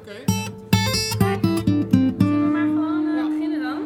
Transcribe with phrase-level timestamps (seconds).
[0.00, 0.24] Oké.
[2.18, 3.78] Zullen we maar gewoon beginnen dan?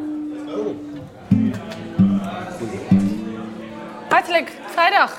[4.09, 5.17] Hartelijk vrijdag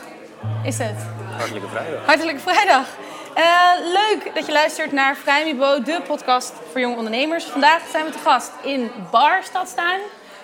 [0.64, 1.06] is het.
[1.36, 2.06] Hartelijke vrijdag.
[2.06, 2.86] Hartelijk vrijdag.
[3.34, 7.44] Eh, leuk dat je luistert naar Vrijmibo, de podcast voor jonge ondernemers.
[7.44, 10.00] Vandaag zijn we te gast in Bar Stadstuin.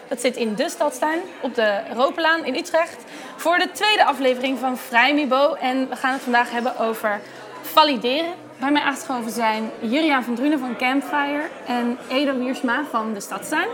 [0.08, 3.04] Dat zit in de Stadstuin op de Ropelaan in Utrecht.
[3.36, 5.54] Voor de tweede aflevering van Vrijmibo.
[5.54, 7.20] En we gaan het vandaag hebben over
[7.62, 8.34] valideren.
[8.62, 13.68] Bij mij aangeschoven zijn Juriaan van Drunen van Campfire en Edo Wiersma van de Stadstuin.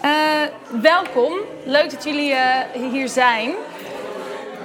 [0.00, 0.10] Eh,
[0.82, 1.32] welkom,
[1.64, 3.54] leuk dat jullie eh, hier zijn.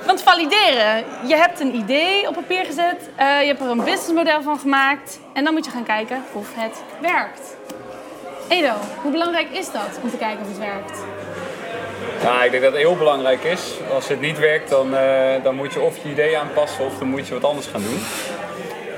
[0.05, 4.41] Want valideren, je hebt een idee op papier gezet, eh, je hebt er een businessmodel
[4.41, 7.55] van gemaakt en dan moet je gaan kijken of het werkt.
[8.47, 10.99] Edo, hoe belangrijk is dat om te kijken of het werkt?
[12.23, 13.73] Nou, ik denk dat het heel belangrijk is.
[13.93, 14.95] Als het niet werkt, dan,
[15.43, 17.99] dan moet je of je idee aanpassen of dan moet je wat anders gaan doen.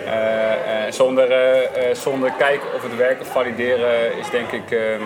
[0.08, 5.02] Eh, eh, zonder, eh, zonder kijken of het werkt of valideren is denk ik, ehm,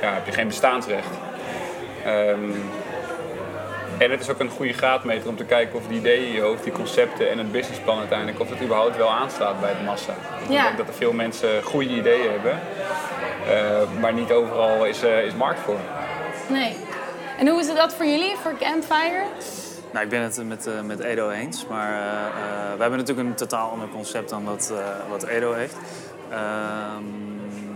[0.00, 1.08] ja, heb je geen bestaansrecht.
[2.04, 2.50] Ehm,
[3.98, 6.40] en het is ook een goede graadmeter om te kijken of die ideeën in je
[6.40, 10.14] hoofd, die concepten en het businessplan uiteindelijk, of het überhaupt wel aanslaat bij de massa.
[10.48, 10.58] Ja.
[10.58, 12.58] Ik denk dat er veel mensen goede ideeën hebben,
[14.00, 15.78] maar niet overal is, is markt voor.
[16.46, 16.76] Nee.
[17.38, 19.22] En hoe is het dat voor jullie, voor Campfire?
[19.92, 21.66] Nou, ik ben het met, eh, met Edo eens.
[21.68, 24.72] Maar eh, we hebben natuurlijk een totaal ander concept dan wat,
[25.08, 25.76] wat Edo heeft.
[26.30, 27.02] Ehm,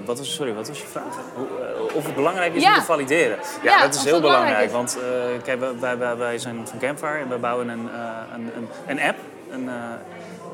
[0.05, 1.05] wat was, sorry, wat was je vraag?
[1.35, 1.47] Hoe,
[1.95, 2.69] of het belangrijk is Ja.
[2.69, 3.39] om te valideren?
[3.63, 4.73] Ja, Ja, dat is heel belangrijk belangrijk.
[4.73, 4.99] Want
[5.45, 7.89] kijk, wij- wij, wij, wij zijn van Campfire en we bouwen een,
[8.35, 9.17] een, een, een app.
[9.51, 9.69] Een,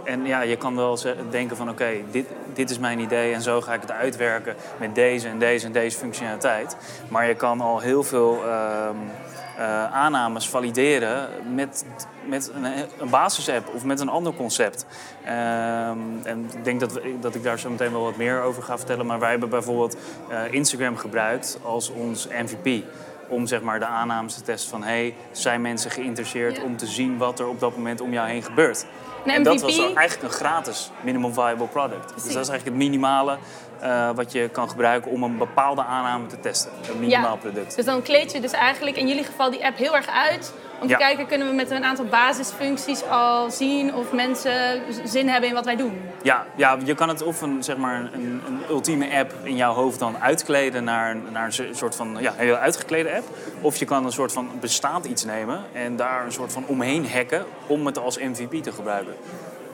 [0.04, 0.98] en ja, je kan wel
[1.30, 4.94] denken van oké, dit, dit is mijn idee en zo ga ik het uitwerken met
[4.94, 6.76] deze en deze en deze functionaliteit.
[7.08, 9.27] Maar je kan al heel veel ehm, eh,
[9.64, 11.84] aannames valideren met,
[12.26, 12.64] met een,
[12.98, 14.86] een basisapp of met een ander concept.
[15.24, 18.62] Ehm, en ik denk dat, we, dat ik daar zo meteen wel wat meer over
[18.62, 19.06] ga vertellen.
[19.06, 19.96] Maar wij hebben bijvoorbeeld
[20.28, 22.84] eh, Instagram gebruikt als ons MVP.
[23.28, 24.82] Om zeg maar de aannames te testen van...
[24.82, 26.62] hey, zijn mensen geïnteresseerd Ja.
[26.62, 28.86] om te zien wat er op dat moment om jou heen gebeurt?
[29.26, 32.14] En dat was eigenlijk een gratis minimum viable product.
[32.14, 33.38] Dus dat is eigenlijk het minimale
[33.81, 36.71] eh, wat je kan gebruiken om een bepaalde aanname te testen.
[36.93, 37.77] Een minimaal product.
[37.77, 40.53] Dus dan kleed je dus eigenlijk in jullie geval die app heel erg uit.
[40.81, 45.49] Om te kijken, kunnen we met een aantal basisfuncties al zien of mensen zin hebben
[45.49, 46.00] in wat wij doen?
[46.22, 49.72] Ja, ja, je kan het of een, zeg maar, een, een ultieme app in jouw
[49.75, 53.25] hoofd dan uitkleden naar, een- naar een so- soort van ja, een heel uitgeklede app.
[53.60, 57.10] Of je kan een soort van bestaand iets nemen en daar een soort van omheen
[57.10, 59.15] hacken om het als MVP te gebruiken.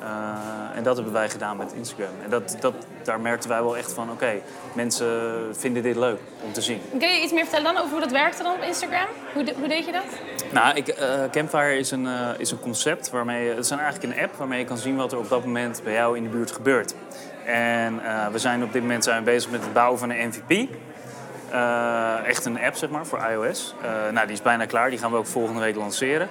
[0.05, 2.09] Eh, en dat hebben wij gedaan met Instagram.
[2.25, 4.33] En dat, dat, daar merkten wij wel echt van, oké,
[4.73, 5.09] mensen
[5.57, 6.81] vinden dit leuk om te zien.
[6.99, 9.07] Kun je iets meer vertellen dan over hoe dat werkte dan op Instagram?
[9.35, 10.05] Hoe, de- hoe deed je dat?
[10.53, 13.49] Nou, ik, eh, Campfire is een, eh, is een concept waarmee...
[13.49, 15.81] Het is een- eigenlijk een app waarmee je kan zien wat er op dat moment
[15.85, 16.95] bij jou in de buurt gebeurt.
[17.47, 18.01] En
[18.33, 20.69] we zijn op dit moment zijn bezig met het bouwen van een MVP.
[21.55, 23.75] Eh, echt een app, zeg maar, voor iOS.
[23.83, 24.91] Eh, nou, die is bijna klaar.
[24.91, 26.29] Die gaan we ook volgende week lanceren.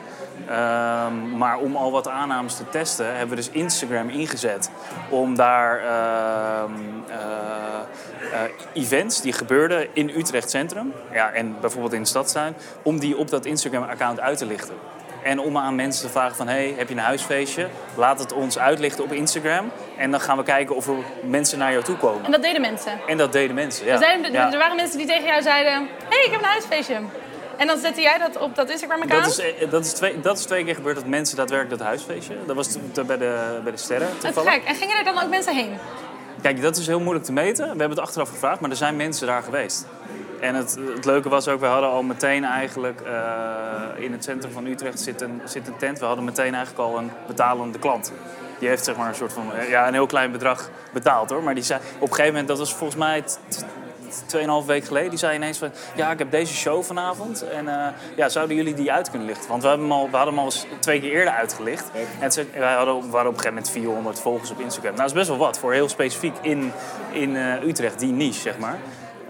[0.47, 4.69] Ehm, maar om al wat aannames te testen, hebben we dus Instagram ingezet.
[5.09, 6.71] Om daar ehm,
[7.07, 10.93] eh, events die gebeurden in Utrecht Centrum...
[11.11, 12.55] Ja, en bijvoorbeeld in de Stadstuin...
[12.81, 14.75] om die op dat Instagram-account uit te lichten.
[15.23, 17.67] En om aan mensen te vragen van, hey, heb je een huisfeestje?
[17.95, 19.71] Laat het ons uitlichten op Instagram.
[19.97, 22.25] En dan gaan we kijken of er mensen naar jou toe komen.
[22.25, 22.91] En dat deden mensen.
[23.07, 23.91] En dat deden mensen, ja.
[23.91, 24.51] Er, zijn, Ja.
[24.51, 25.73] er waren mensen die tegen jou zeiden:
[26.09, 26.95] hey, ik heb een huisfeestje.
[27.57, 29.25] En dan zette jij dat op dat Instagram-account.
[29.25, 31.87] Dat is, eh, dat, is twee, dat is twee keer gebeurd dat mensen daadwerkelijk dat
[31.87, 32.35] huisfeestje.
[32.45, 34.53] Dat was bij de, bij de sterren Dat is toevallig.
[34.53, 34.63] gek.
[34.63, 35.77] En gingen er dan ook mensen heen?
[36.41, 37.63] Kijk, dat is heel moeilijk te meten.
[37.63, 39.85] We hebben het achteraf gevraagd, maar er zijn mensen daar geweest.
[40.43, 44.51] En het, het leuke was ook, we hadden al meteen eigenlijk eh, in het centrum
[44.51, 45.99] van Utrecht zit een, zit een tent.
[45.99, 48.11] We hadden meteen eigenlijk al een betalende klant.
[48.59, 51.43] Die heeft zeg maar een soort van, ja, een heel klein bedrag betaald hoor.
[51.43, 53.65] Maar die zei op een gegeven moment, dat was volgens mij t- t-
[54.35, 55.71] 2,5 week geleden, die zei ineens van...
[55.95, 59.49] ja, ik heb deze show vanavond en eh, ja, zouden jullie die uit kunnen lichten?
[59.49, 61.91] Want we, hebben hem al, we hadden hem al eens twee keer eerder uitgelicht.
[62.19, 64.95] En wij hadden, we waren op een gegeven moment 400 volgers op Instagram.
[64.95, 66.71] Nou, dat is best wel wat voor heel specifiek in,
[67.11, 68.79] in eh, Utrecht, die niche, zeg maar.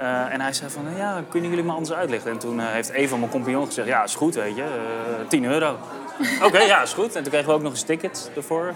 [0.03, 2.31] Eh, en hij zei van, ja, kunnen jullie me anders uitlichten?
[2.31, 5.27] En toen eh, heeft een van mijn compagnon gezegd, ja, is goed, weet je, eh
[5.27, 5.77] 10 euro.
[6.45, 7.15] Oké, ja, is goed.
[7.15, 8.73] En toen kregen we ook nog eens tickets ervoor.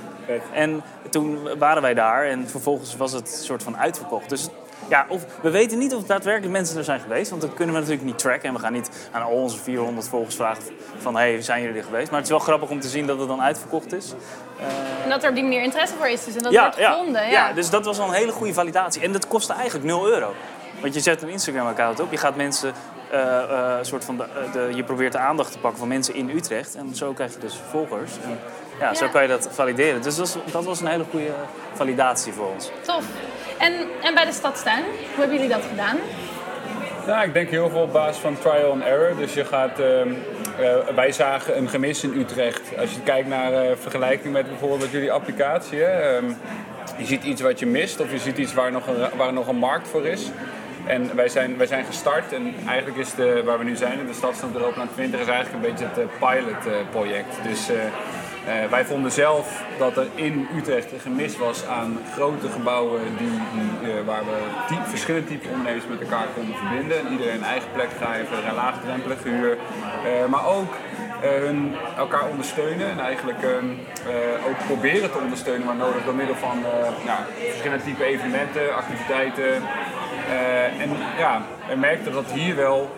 [0.54, 4.30] En toen waren wij daar en vervolgens was het soort van uitverkocht.
[4.30, 4.50] Dus
[4.90, 7.80] ja, of, we weten niet of daadwerkelijk mensen er zijn geweest, want dat kunnen we
[7.80, 8.50] natuurlijk niet tracken.
[8.50, 10.64] En we gaan niet aan al onze 400 volgers vragen
[10.98, 12.10] van, hey, zijn jullie er geweest?
[12.10, 14.14] Maar het is wel grappig om te zien dat het dan uitverkocht is.
[15.04, 16.26] En dat er op die manier interesse voor is.
[16.26, 17.26] Dus en dat ja, wordt gevonden.
[17.26, 17.48] Ja.
[17.48, 19.02] ja, dus dat was al een hele goede validatie.
[19.02, 20.34] En dat kostte eigenlijk 0 euro.
[20.82, 22.74] Want je zet een Instagram-account op, je gaat mensen
[23.12, 26.30] eh, eh, soort van de, de- je probeert de aandacht te pakken van mensen in
[26.30, 26.76] Utrecht.
[26.76, 28.12] En zo krijg je dus volgers.
[28.24, 28.40] En
[28.80, 30.02] ja, zo kan je dat valideren.
[30.02, 31.30] Dus dat was, dat was een hele goede
[31.74, 32.72] validatie voor ons.
[32.82, 33.06] Tof.
[33.58, 35.98] En, en bij de stadstuin, hoe hebben jullie dat gedaan?
[37.08, 39.16] Nou, ik denk heel veel op basis van trial and error.
[39.18, 40.10] Dus je gaat, ehm,
[40.60, 42.62] eh, wij zagen een gemis in Utrecht.
[42.80, 45.80] Als je kijkt naar eh, vergelijking met bijvoorbeeld jullie applicatie.
[45.80, 46.26] Hè, ehm,
[46.98, 49.48] je ziet iets wat je mist of je ziet iets waar nog een, waar nog
[49.48, 50.30] een markt voor is.
[50.88, 54.14] En wij zijn, wij zijn gestart en eigenlijk is de, waar we nu zijn de
[54.14, 57.44] Stadstad Europaland 20 is eigenlijk een beetje het eh, pilotproject.
[57.44, 57.76] dus eh,
[58.48, 63.40] eh, wij vonden zelf dat er in Utrecht een gemis was aan grote gebouwen die,
[63.92, 67.00] eh, waar we verschillende typen ondernemers met elkaar konden verbinden.
[67.00, 69.58] En iedereen een eigen plek geven, een laagdrempelige huur.
[70.06, 70.87] Eh, maar ook eh,
[71.22, 73.66] hun elkaar ondersteunen en eigenlijk ehm,
[74.08, 77.18] eh, ook proberen te ondersteunen waar nodig door middel van eh, ja,
[77.50, 79.54] verschillende type evenementen, activiteiten.
[80.30, 82.96] Eh, en ja, we merkten dat hier wel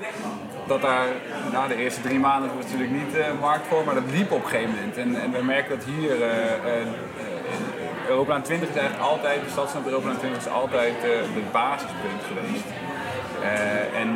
[0.68, 1.08] dat daar
[1.52, 4.44] na de eerste drie maanden was natuurlijk niet eh markt voor, maar dat liep op
[4.44, 4.98] een gegeven moment.
[4.98, 6.82] En, en we merken dat hier eh
[8.10, 12.22] eh, Europalaan 20 is eigenlijk altijd, de stadsnaam Europalaan 20 is altijd eh, het basispunt
[12.28, 12.66] geweest.
[13.42, 14.10] Eh, en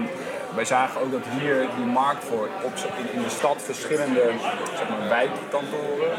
[0.56, 4.32] wij zagen ook dat hier die markt voor op, in, in de stad verschillende
[4.78, 6.12] zeg maar, wijkkantoren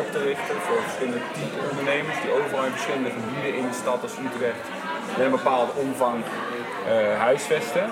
[0.00, 4.02] op te richten voor verschillende type ondernemers die overal in verschillende gebieden in de stad
[4.02, 4.64] als Utrecht
[5.16, 6.24] met een bepaalde omvang
[6.86, 7.90] eh, huisvesten.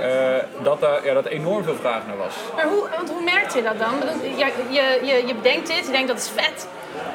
[0.00, 2.34] Eh, dat daar ja, dat enorm veel vraag naar was.
[2.54, 3.94] Maar hoe, want hoe merkt je dat dan?
[4.22, 6.68] Je, je, je, je bedenkt dit, je denkt dat is vet.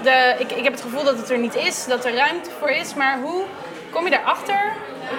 [0.04, 2.70] De, ik, ik heb het gevoel dat het er niet is, dat er ruimte voor
[2.70, 2.94] is.
[2.94, 3.44] Maar hoe
[3.92, 4.74] kom je daarachter?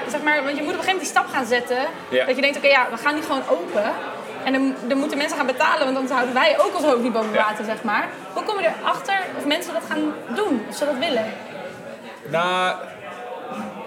[0.09, 1.87] Zeg maar, want je moet op een gegeven moment die stap gaan zetten.
[2.09, 2.25] Ja.
[2.27, 3.85] Dat je denkt, oké, ja, we gaan die gewoon open.
[4.45, 7.13] En dan, dan moeten mensen gaan betalen, want anders houden wij ook ons hoofd niet
[7.13, 7.45] boven Ja.
[7.45, 8.09] water, zeg maar.
[8.33, 11.25] Hoe kom je erachter of mensen dat gaan doen, of ze dat willen?
[12.29, 12.77] Nou,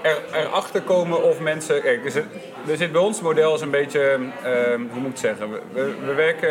[0.01, 1.81] er, erachter komen of mensen.
[1.81, 2.25] Kijk, er zit,
[2.67, 4.19] er zit bij ons model is een beetje.
[4.43, 5.51] ehm, hoe moet ik het zeggen?
[5.51, 6.49] We, we, we werken.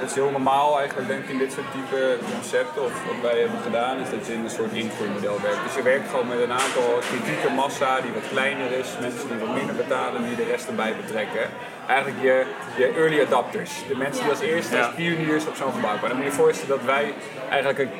[0.00, 2.82] Het is heel normaal eigenlijk, denk ik, in dit soort type concepten.
[2.84, 5.62] Of wat wij hebben gedaan, is dat je in een soort invoermodel werkt.
[5.66, 8.88] Dus je werkt gewoon met een aantal kritieke massa die wat kleiner is.
[9.00, 11.44] Mensen die wat minder betalen, die de rest erbij betrekken.
[11.86, 12.44] Eigenlijk je,
[12.76, 13.72] je early adapters.
[13.88, 16.08] De mensen die als eerste, als pioniers op zo'n gebouw komen.
[16.08, 17.14] Dan moet je je voorstellen dat wij
[17.50, 17.92] eigenlijk het,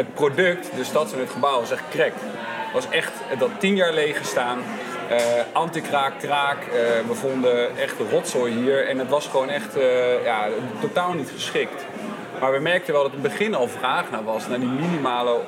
[0.00, 2.12] het product, de stad en het gebouw, is echt crack
[2.72, 4.58] was echt dat tien jaar leeg gestaan.
[5.10, 6.62] Eh anti-kraak, kraak.
[6.62, 6.72] eh,
[7.08, 8.88] we vonden echt rotzooi hier.
[8.88, 10.48] En het was gewoon echt eh, ja,
[10.80, 11.84] totaal niet geschikt.
[12.40, 14.48] Maar we merkten wel dat in het begin al vraag naar was.
[14.48, 15.40] Naar die minimale,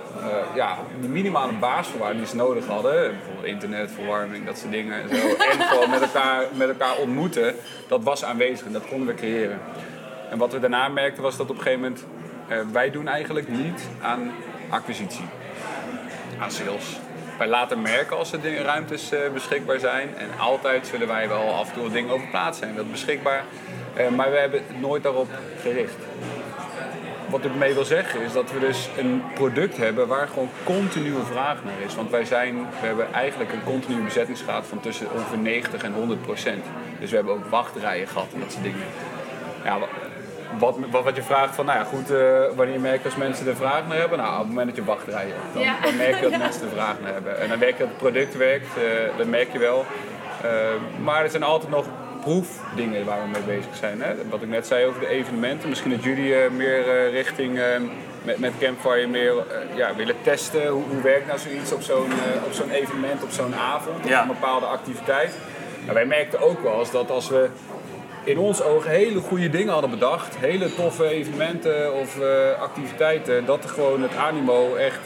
[0.54, 2.92] ja, die minimale basisvoorwaarden die ze nodig hadden.
[2.92, 5.02] Bijvoorbeeld internet, verwarming, dat soort dingen.
[5.02, 5.28] En, zo.
[5.50, 7.54] en gewoon met elkaar, met elkaar ontmoeten.
[7.88, 9.58] Dat was aanwezig en dat konden we creëren.
[10.30, 12.04] En wat we daarna merkten was dat op een gegeven moment...
[12.72, 14.32] wij doen eigenlijk niet aan
[14.70, 15.24] acquisitie
[16.38, 17.01] aan sales.
[17.38, 20.16] Wij laten merken als er ruimtes eh, beschikbaar zijn.
[20.16, 22.74] En altijd zullen wij wel af en toe dingen over plaats zijn.
[22.76, 23.44] Dat beschikbaar.
[23.94, 25.28] Eh, maar we hebben het nooit daarop
[25.60, 25.94] gericht.
[27.28, 31.22] Wat ik mee wil zeggen is dat we dus een product hebben waar gewoon continue
[31.30, 31.94] vraag naar is.
[31.94, 36.22] Want wij zijn, we hebben eigenlijk een continue bezettingsgraad van tussen ongeveer 90 en 100
[36.22, 36.64] procent.
[37.00, 38.86] Dus we hebben ook wachtrijen gehad en dat soort dingen.
[39.64, 39.78] Ja,
[40.58, 43.46] wat, wat, wat je vraagt van, nou ja, goed, eh, wanneer merk je als mensen
[43.46, 44.18] er vraag naar hebben?
[44.18, 45.76] Nou, op het moment dat je wachtrijen hebt, dan, Ja.
[45.82, 47.40] dan merk je dat mensen er vraag naar hebben.
[47.40, 48.82] En dan merk je dat het product werkt, eh,
[49.16, 49.84] dat merk je wel.
[50.42, 50.50] Eh,
[51.02, 51.86] maar er zijn altijd nog
[52.20, 54.02] proefdingen waar we mee bezig zijn.
[54.02, 54.14] Hè?
[54.30, 57.64] Wat ik net zei over de evenementen, misschien dat jullie eh, meer eh, richting eh,
[58.22, 59.34] met, met Campfire meer
[59.74, 60.66] ja, willen testen.
[60.68, 62.10] Hoe, hoe werkt nou zoiets op zo'n
[62.46, 64.22] op zo'n evenement, op zo'n avond, Ja.
[64.22, 65.34] op een bepaalde activiteit.
[65.82, 67.48] Nou, wij merkten ook wel eens dat als we
[68.24, 70.36] in ons ogen hele goede dingen hadden bedacht.
[70.36, 73.44] Hele toffe evenementen of eh, activiteiten.
[73.44, 75.00] Dat er gewoon het animo echt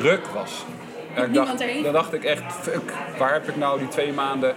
[0.00, 0.64] ruk was.
[1.14, 4.54] En ik dacht, dan dacht ik echt, fuck, waar heb ik nou die twee maanden...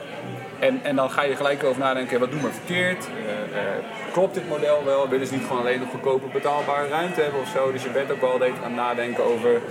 [0.60, 3.08] En, en dan ga je gelijk over nadenken, wat doen we verkeerd?
[3.08, 5.10] Eh, eh, klopt dit model wel?
[5.10, 7.72] Willen ze niet gewoon alleen nog goedkope betaalbare ruimte hebben of zo?
[7.72, 9.62] Dus je bent ook wel aan het nadenken over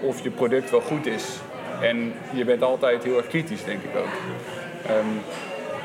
[0.00, 1.24] of je product wel goed is.
[1.80, 4.14] En je bent altijd heel erg kritisch, denk ik ook.
[4.86, 5.06] Ehm,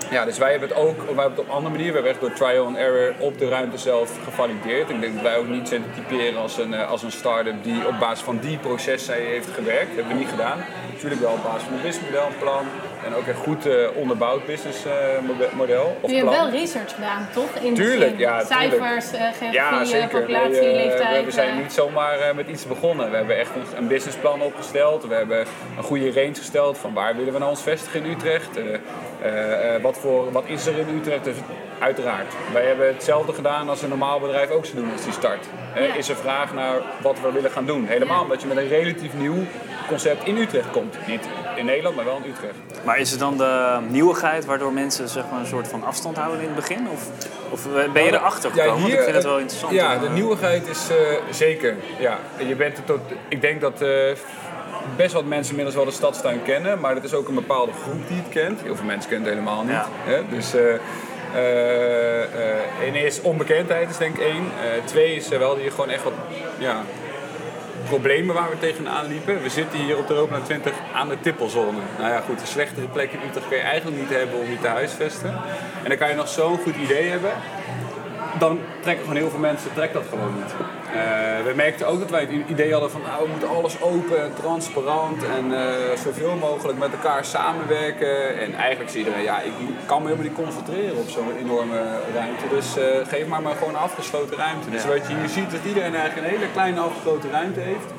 [0.10, 1.88] ja, dus wij hebben het ook wij hebben het op een andere manier.
[1.88, 4.90] We hebben echt door trial and error op de ruimte zelf gevalideerd.
[4.90, 7.64] Ik denk dat wij ook niet zijn te typeren als een, eh, als een start-up
[7.64, 9.88] die op basis van die processen heeft gewerkt.
[9.88, 10.64] Dat hebben we niet gedaan.
[10.94, 12.66] Natuurlijk wel op basis van een businessmodel, een plan
[13.06, 15.98] en ook een goed eh, onderbouwd businessmodel.
[16.02, 17.50] of Je hebt wel research gedaan, toch?
[17.62, 18.72] In Tuurlijk, ja, tuurlijk.
[18.80, 20.20] Cijfers, eh, geografie, Ja, eh, zeker.
[20.20, 21.20] populatie, eh, leeftijd.
[21.20, 21.58] we, we zijn eh.
[21.58, 23.10] niet zomaar eh, met iets begonnen.
[23.10, 25.08] We hebben echt een, een businessplan opgesteld.
[25.08, 25.46] We hebben
[25.78, 28.50] een goede range gesteld van waar willen we nou ons vestigen in Utrecht.
[29.24, 31.24] Eh, Eh, eh, wat, voor, wat is er in Utrecht?
[31.24, 31.36] Dus
[31.80, 32.34] uiteraard.
[32.54, 35.46] Wij hebben hetzelfde gedaan als een normaal bedrijf ook zou doen als die start.
[35.74, 35.94] Eh, Ja.
[35.96, 37.86] Is er vraag naar wat we willen gaan doen?
[37.86, 39.44] Helemaal omdat je met een relatief nieuw
[39.88, 40.96] concept in Utrecht komt.
[41.08, 42.56] Niet in Nederland, maar wel in Utrecht.
[42.86, 46.40] Maar is het dan de nieuwigheid waardoor mensen zeg maar, een soort van afstand houden
[46.40, 46.88] in het begin?
[46.94, 47.08] Of,
[47.50, 48.82] of ben je erachter gekomen?
[48.82, 49.74] Want ik vind het wel interessant.
[49.74, 50.96] Ja, de nieuwigheid is eh,
[51.32, 51.76] zeker.
[52.00, 52.18] Ja.
[52.48, 53.90] Je bent tot, ik denk dat eh,
[54.96, 58.08] best wat mensen inmiddels wel de stadstuin kennen, maar dat is ook een bepaalde groep
[58.08, 58.62] die het kent.
[58.62, 59.72] Heel veel mensen kennen het helemaal niet.
[59.72, 59.88] Ja.
[60.04, 60.22] Hè?
[60.30, 60.74] Dus eh
[61.34, 64.52] eh, eh, één is onbekendheid, is denk ik één.
[64.86, 66.14] Twee is wel je gewoon echt wat
[66.58, 66.82] ja,
[67.84, 69.42] problemen waar we tegenaan liepen.
[69.42, 71.78] We zitten hier op de Europa 20 aan de tippelzone.
[71.98, 74.60] Nou ja, goed, een slechtere plek in Utrecht kun je eigenlijk niet hebben om je
[74.60, 75.30] te huisvesten.
[75.84, 77.32] En dan kan je nog zo'n goed idee hebben.
[78.40, 80.54] Dan trekken gewoon heel veel mensen trekt dat gewoon niet.
[80.94, 81.00] Eh,
[81.46, 84.34] we merkten ook dat wij het idee hadden van nou, we moeten alles open en
[84.34, 88.40] transparant en eh, zoveel mogelijk met elkaar samenwerken.
[88.40, 89.52] En eigenlijk zie iedereen, ja, ik
[89.86, 91.82] kan me helemaal niet concentreren op zo'n enorme
[92.14, 92.46] ruimte.
[92.50, 94.70] Dus eh, geef maar maar gewoon een afgesloten ruimte.
[94.70, 97.90] Dus wat je hier ziet, dat iedereen eigenlijk een hele kleine afgesloten ruimte heeft.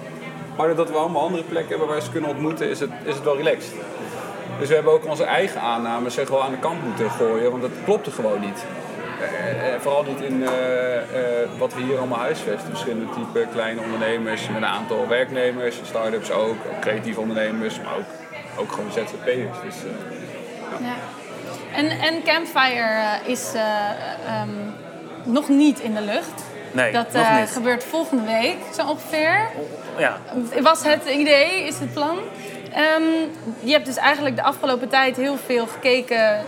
[0.57, 3.25] Maar doordat we allemaal andere plekken hebben waar ze kunnen ontmoeten, is het, is het
[3.25, 3.75] wel relaxed.
[4.59, 7.63] Dus we hebben ook onze eigen aannames zeg wel aan de kant moeten gooien, want
[7.63, 8.65] dat klopte gewoon niet.
[9.65, 12.69] Eh, vooral niet in eh, eh, wat we hier allemaal huisvesten.
[12.71, 18.05] Verschillende type kleine ondernemers met een aantal werknemers, start-ups ook, ook creatieve ondernemers, maar ook,
[18.61, 19.59] ook gewoon ZZP'ers.
[19.65, 20.95] Dus, eh, Ja.
[21.75, 23.63] En, en Campfire eh, is eh,
[24.27, 24.49] ehm,
[25.25, 26.45] nog niet in de lucht.
[26.73, 27.51] Nee, dat nog eh, niet.
[27.51, 29.49] gebeurt volgende week, zo ongeveer.
[29.99, 30.19] Ja,
[30.63, 32.19] Was het idee, is het plan?
[32.75, 33.03] Ehm,
[33.61, 36.43] je hebt dus eigenlijk de afgelopen tijd heel veel gekeken eh,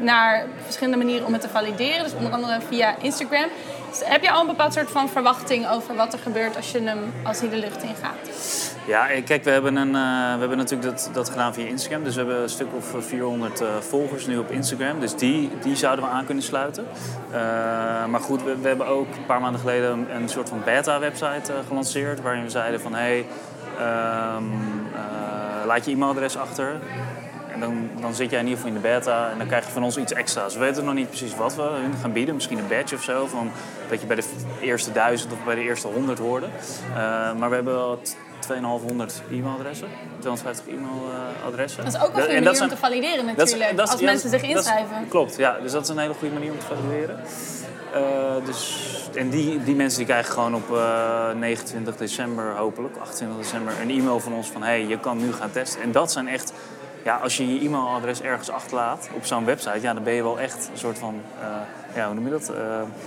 [0.00, 2.04] naar verschillende manieren om het te valideren.
[2.04, 3.48] Dus onder andere via Instagram.
[3.90, 6.82] Dus heb je al een bepaald soort van verwachting over wat er gebeurt als, je
[6.82, 8.50] hem, als hij de lucht in gaat?
[8.86, 12.04] Ja, eh, kijk, we hebben, een, eh, we hebben natuurlijk dat, dat gedaan via Instagram.
[12.04, 15.00] Dus we hebben een stuk of 400 eh, volgers nu op Instagram.
[15.00, 16.86] Dus die, die zouden we aan kunnen sluiten.
[18.10, 22.20] Maar goed, we, hebben ook een paar maanden geleden een, soort van beta-website gelanceerd.
[22.20, 23.26] Waarin we zeiden van, hé, hey,
[23.78, 24.44] ehm,
[24.94, 26.80] eh, laat je e-mailadres achter.
[27.52, 29.72] En dan, dan zit jij in ieder geval in de beta en dan krijg je
[29.72, 30.54] van ons iets extra's.
[30.54, 32.34] We weten nog niet precies wat we hun gaan bieden.
[32.34, 33.26] Misschien een badge of zo.
[33.26, 33.50] Van,
[33.88, 34.22] dat je bij de
[34.60, 36.46] eerste duizend of bij de eerste honderd hoorde.
[36.46, 36.98] Eh,
[37.34, 39.88] maar we hebben wel t- 2500 e-mailadressen.
[40.18, 41.84] 250 e-mailadressen.
[41.84, 43.76] Dat is ook een goede manier om te valideren natuurlijk.
[43.76, 45.08] dat is- als ja, mensen zich inschrijven.
[45.08, 45.58] klopt, ja.
[45.62, 47.20] Dus dat is een hele goede manier om te valideren.
[47.94, 48.86] Eh, dus,
[49.16, 53.90] en die, die mensen die krijgen gewoon op eh, 29 december, hopelijk, 28 december, een
[53.90, 55.82] e-mail van ons van hey, je kan nu gaan testen.
[55.82, 56.52] En dat zijn echt,
[57.04, 60.40] ja, als je je e-mailadres ergens achterlaat op zo'n website, ja, dan ben je wel
[60.40, 61.46] echt een soort van, eh,
[61.94, 62.56] ja, hoe noem je dat, Eh,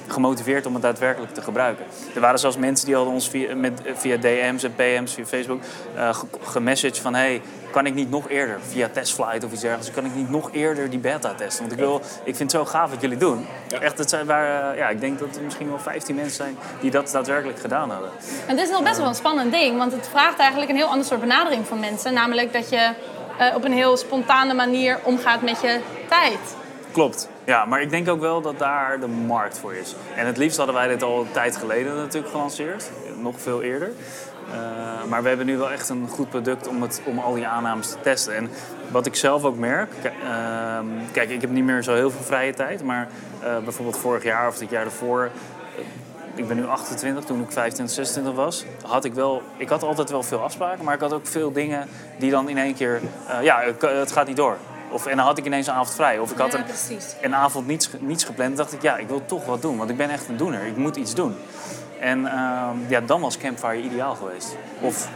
[0.08, 1.86] gemotiveerd om het daadwerkelijk te gebruiken.
[2.16, 5.62] Er waren zelfs mensen die hadden ons via, met, via DM's en PM's via Facebook
[5.96, 9.96] eh ge- gemessaged van hey, kan ik niet nog eerder via Testflight of iets dergelijks,
[9.96, 11.60] kan ik niet nog eerder die beta testen?
[11.62, 13.46] Want ik, wil, ik vind het zo gaaf wat jullie doen.
[13.80, 16.58] Echt, het zijn waar, eh, ja, ik denk dat er misschien wel 15 mensen zijn
[16.82, 18.10] die dat daadwerkelijk gedaan hadden.
[18.48, 20.88] En dit is nog best wel een spannend ding, want het vraagt eigenlijk een heel
[20.88, 22.14] ander soort benadering van mensen.
[22.14, 22.90] Namelijk dat je
[23.38, 26.56] eh, op een heel spontane manier omgaat met je tijd.
[26.92, 27.30] Klopt.
[27.46, 29.96] Ja, maar ik denk ook wel dat daar de markt voor is.
[30.16, 32.90] En het liefst hadden wij dit al een tijd geleden natuurlijk gelanceerd.
[33.22, 33.92] Nog veel eerder.
[34.52, 37.48] Eh, maar we hebben nu wel echt een goed product om, het, om al die
[37.48, 38.36] aannames te testen.
[38.36, 38.50] En
[38.92, 39.90] wat ik zelf ook merk...
[40.04, 42.84] ehm, kijk, ik heb niet meer zo heel veel vrije tijd.
[42.84, 43.08] Maar
[43.40, 45.30] eh, bijvoorbeeld vorig jaar of het jaar daarvoor...
[46.34, 49.42] eh, ik ben nu 28, toen ik 25, 26 was, had ik wel...
[49.58, 51.88] Ik had altijd wel veel afspraken, maar ik had ook veel dingen
[52.20, 53.02] die dan in één keer...
[53.28, 54.58] eh, ja, ik- het gaat niet door.
[54.92, 56.20] Of, en dan had ik ineens een avond vrij.
[56.20, 56.64] Of ik had een,
[57.22, 58.58] een avond niets, niets gepland.
[58.58, 59.78] dacht ik, ja, ik wil toch wat doen.
[59.78, 60.66] Want ik ben echt een doener.
[60.66, 61.36] Ik moet iets doen.
[62.00, 64.56] En ehm, ja, dan was Campfire ideaal geweest.
[64.82, 65.10] Of,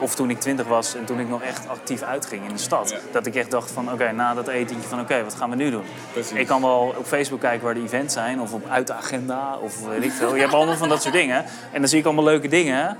[0.00, 2.90] of toen ik twintig was en toen ik nog echt actief uitging in de stad.
[2.90, 2.98] Ja.
[3.12, 5.70] Dat ik echt dacht van, oké, na dat etentje van, oké, wat gaan we nu
[5.70, 5.84] doen?
[6.12, 6.32] Precies.
[6.32, 8.40] Ik kan wel op Facebook kijken waar de events zijn.
[8.40, 9.56] Of op uit de agenda.
[9.62, 10.34] Of weet ik veel.
[10.34, 11.44] Je hebt allemaal van dat soort dingen.
[11.72, 12.98] En dan zie ik allemaal leuke dingen.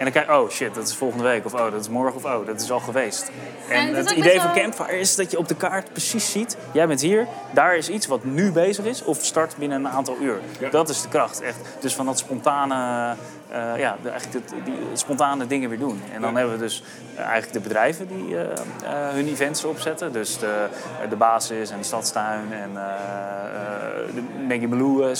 [0.00, 1.44] En dan kijk ik, oh shit, dat is volgende week.
[1.44, 2.16] Of oh, dat is morgen.
[2.16, 3.30] Of oh, dat is al geweest.
[3.68, 6.56] En En het idee van Campfire is dat je op de kaart precies ziet...
[6.72, 9.02] jij bent hier, daar is iets wat nu bezig is...
[9.04, 10.40] of start binnen een aantal uur.
[10.60, 10.70] Ja.
[10.70, 11.56] Dat is de kracht, echt.
[11.80, 13.14] Dus van dat spontane...
[13.48, 16.02] eh, ja, eigenlijk het- die spontane dingen weer doen.
[16.14, 16.36] En dan Ja.
[16.36, 16.82] hebben we dus
[17.14, 20.12] eh, eigenlijk de bedrijven die eh, eh, hun events erop zetten.
[20.12, 20.66] Dus de,
[21.08, 25.14] de basis en de stadstuin en eh, eh, de Maggie Blue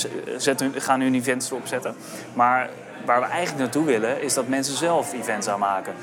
[0.57, 1.95] hun, gaan hun events erop zetten.
[2.33, 2.69] Maar
[3.05, 5.95] waar we eigenlijk naartoe willen is dat mensen zelf events aanmaken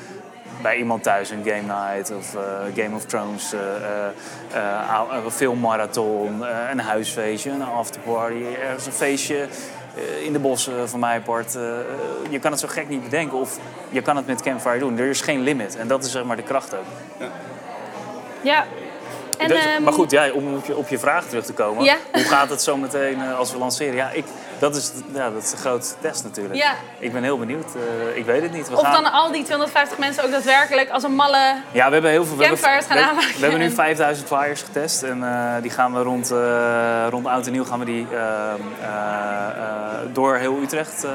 [0.62, 2.42] bij iemand thuis een game night of eh,
[2.84, 3.60] Game of Thrones, eh,
[4.54, 9.48] eh, een filmmarathon, een huisfeestje, een afterparty, ergens een feestje
[10.24, 11.58] in de bossen van mijn part.
[12.30, 13.58] Je kan het zo gek niet bedenken of
[13.90, 14.98] je kan het met Campfire doen.
[14.98, 16.86] Er is geen limit en dat is zeg maar de kracht ook.
[18.42, 18.66] Ja.
[19.38, 21.84] En, Dus- maar goed, jij, om op je, op je vraag terug te komen.
[21.84, 21.98] Ja.
[22.12, 23.96] Hoe gaat het zo meteen als we lanceren?
[23.96, 24.26] Ja, ik,
[24.60, 26.56] dat, is, ja, dat is de grootste test natuurlijk.
[26.56, 26.74] Ja.
[27.00, 27.76] Ik ben heel benieuwd.
[27.76, 28.70] Eh, ik weet het niet.
[28.70, 29.04] We Of gaan...
[29.04, 31.56] dan al die 250 mensen ook daadwerkelijk als een malle...
[31.72, 32.38] Ja, we hebben heel veel.
[32.38, 33.34] We hebben, gaan we, aanmaken.
[33.34, 37.46] we hebben nu 5000 flyers getest en eh, die gaan we rond, eh, rond oud
[37.46, 38.08] en nieuw gaan we die
[40.14, 41.06] door heel Utrecht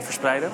[0.00, 0.52] verspreiden.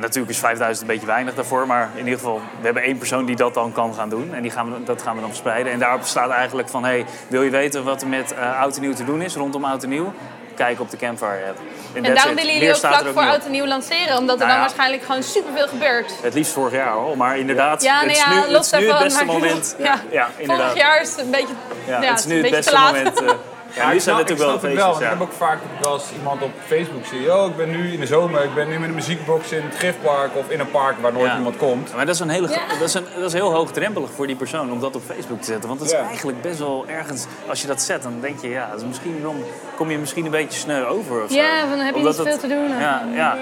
[0.00, 3.24] Natuurlijk is 5000 een beetje weinig daarvoor, maar in ieder geval, we hebben één persoon
[3.24, 4.34] die dat dan kan gaan doen.
[4.34, 5.72] En die gaan we, dat gaan we dan verspreiden.
[5.72, 8.82] En daarop staat eigenlijk van, hey, wil je weten wat er met eh oud en
[8.82, 10.12] nieuw te doen is rondom oud en nieuw?
[10.56, 11.58] Kijk op de Campfire app.
[11.92, 14.16] En daarom willen jullie ook vlak voor oud en nieuw lanceren.
[14.16, 14.58] Omdat er Nou dan ja.
[14.60, 16.12] waarschijnlijk gewoon superveel gebeurt.
[16.22, 18.88] Het liefst vorig jaar al, maar inderdaad, Ja, het nou is nu, het, is nu
[18.90, 19.76] het beste moment.
[20.10, 20.28] Ja.
[20.36, 20.66] inderdaad.
[20.66, 21.54] Vorig jaar is het een beetje,
[21.86, 23.22] Ja, het is nu het beste moment.
[23.74, 24.84] ja, nu ik zijn snap- natuurlijk wel feestjes.
[24.84, 25.00] wel.
[25.00, 25.04] ja.
[25.04, 28.00] Ik heb ook vaak dat als iemand op Facebook zie, oh, ik ben nu in
[28.00, 30.96] de zomer, ik ben nu met een muziekbox in het Griffpark of in een park
[31.00, 31.36] waar nooit Ja.
[31.36, 31.94] iemand komt.
[31.94, 32.60] Maar dat is, een hele, Ja.
[32.78, 35.46] dat, is een, dat is heel hoogdrempelig voor die persoon om dat op Facebook te
[35.46, 35.68] zetten.
[35.68, 36.04] Want het is Ja.
[36.06, 39.18] eigenlijk best wel ergens, als je dat zet, dan denk je, ja, dat is misschien,
[39.22, 39.36] dan
[39.76, 41.22] kom je misschien een beetje sneu over.
[41.22, 41.36] Of zo.
[41.36, 42.68] Ja, van, dan heb je Omdat niet zoveel te doen.
[42.78, 43.36] Ja, ja.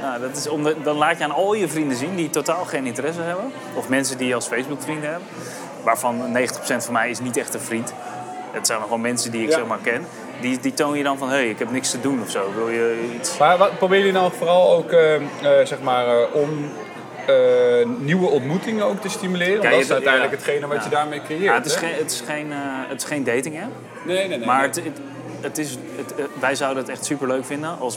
[0.00, 2.86] ja dat is omdat, dan laat je aan al je vrienden zien die totaal geen
[2.86, 3.52] interesse hebben.
[3.74, 5.28] Of mensen die je als Facebook vrienden hebben.
[5.84, 7.92] Waarvan 90% van mij is niet echt een vriend.
[8.58, 9.54] Het zijn gewoon mensen die ik Ja.
[9.56, 10.06] zeg maar ken.
[10.40, 12.52] Die, die toon je dan van, hé, hey, ik heb niks te doen of zo.
[12.56, 13.38] Wil je iets...
[13.38, 15.22] Maar wat, probeer je nou vooral ook, eh, eh,
[15.66, 16.48] zeg maar, eh, om
[17.26, 17.34] eh,
[17.98, 19.52] nieuwe ontmoetingen ook te stimuleren?
[19.52, 20.38] Want Ja, dat is uiteindelijk ja.
[20.38, 20.82] hetgene wat Ja.
[20.84, 21.42] je daarmee creëert.
[21.42, 21.78] Ja, het, is hè?
[21.80, 22.46] geen, het, is geen,
[22.88, 23.72] het is geen dating app.
[24.04, 24.46] Nee, nee, nee.
[24.46, 24.66] Maar nee.
[24.66, 25.00] het, het,
[25.40, 27.96] het is, het, wij zouden het echt super leuk vinden als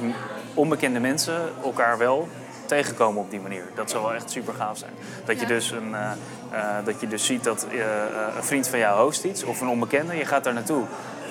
[0.53, 2.27] onbekende mensen elkaar wel
[2.75, 3.63] tegenkomen op die manier.
[3.75, 4.91] Dat zou wel echt super gaaf zijn.
[5.25, 5.47] Dat, je, Ja.
[5.47, 6.11] dus een, eh,
[6.51, 9.61] eh, dat je dus ziet dat eh, eh, een vriend van jou host iets, of
[9.61, 10.83] een onbekende, je gaat daar naartoe.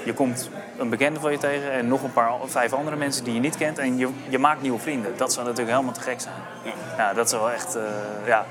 [0.04, 3.34] Je komt een bekende van je tegen en nog een paar, vijf andere mensen die
[3.34, 5.16] je niet kent en je, je maakt nieuwe vrienden.
[5.16, 6.34] Dat zou natuurlijk helemaal te gek zijn.
[6.96, 7.82] Ja, dat zou wel echt, eh,
[8.26, 8.46] ja.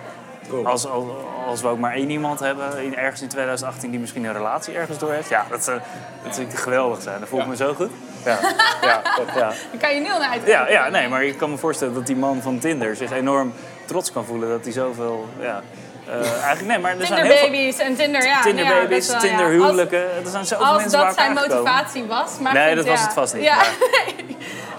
[0.50, 0.66] Cool.
[0.66, 1.06] Als, als,
[1.48, 4.74] als we ook maar één iemand hebben, in, ergens in 2018, die misschien een relatie
[4.74, 5.30] ergens door heeft.
[5.30, 5.80] Ja, dat zou
[6.24, 7.20] dat zou geweldig zijn.
[7.20, 7.92] Dat voel ik me zo goed.
[8.26, 8.40] Ja,
[8.82, 9.02] ja,
[9.36, 9.54] ja.
[9.72, 10.42] Dan kan je nul naar uit.
[10.46, 13.54] Ja, ja, nee, maar ik kan me voorstellen dat die man van Tinder zich enorm
[13.86, 15.28] trots kan voelen dat hij zoveel.
[15.40, 15.62] Ja,
[16.10, 17.86] eh, eigenlijk nee, maar er zijn heel veel.
[17.86, 18.42] En Tinder, ja.
[18.42, 19.38] Tinder ja, baby's, dat wel, ja.
[19.38, 20.00] Tinder huwelijken.
[20.00, 22.40] Er zijn zoveel Als, als mensen dat waar zijn motivatie was.
[22.40, 23.62] Maar Nee, goed, dat was het vast niet, Ja.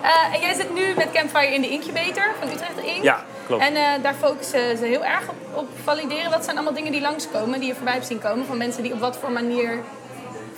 [0.03, 3.03] Eh, en jij zit nu met Campfire in de incubator van Utrecht Inc.
[3.03, 3.63] Ja, klopt.
[3.63, 6.31] En eh, daar focussen ze heel erg op, op valideren.
[6.31, 8.47] Wat zijn allemaal dingen die langskomen, die je voorbij hebt zien komen?
[8.47, 9.79] Van mensen die op wat voor manier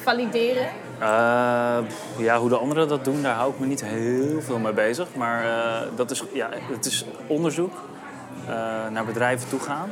[0.03, 0.67] valideren?
[1.03, 1.79] Eh,
[2.17, 5.07] ja, hoe de anderen dat doen, daar hou ik me niet heel veel mee bezig.
[5.15, 7.73] Maar eh, dat is, ja, het is onderzoek
[8.47, 8.55] eh,
[8.91, 9.91] naar bedrijven toe gaan.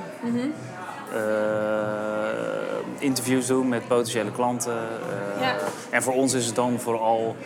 [2.99, 4.79] Interviews doen met potentiële klanten.
[5.41, 5.55] Ja.
[5.91, 7.37] En voor ons is het dan vooral,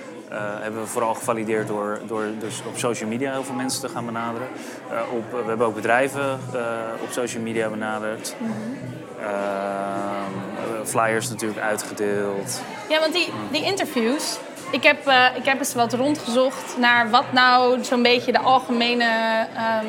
[0.61, 4.07] hebben we vooral gevalideerd door, door dus op social media heel veel mensen te gaan
[4.07, 4.49] benaderen.
[5.13, 6.39] Op, we hebben ook bedrijven
[7.03, 8.37] op social media benaderd.
[9.21, 10.04] Ehm,
[10.89, 12.61] flyers natuurlijk uitgedeeld.
[12.89, 14.37] Ja, want die, die interviews.
[14.71, 19.05] Ik heb, eh, ik heb eens wat rondgezocht naar wat nou zo'n beetje de algemene
[19.57, 19.87] ehm,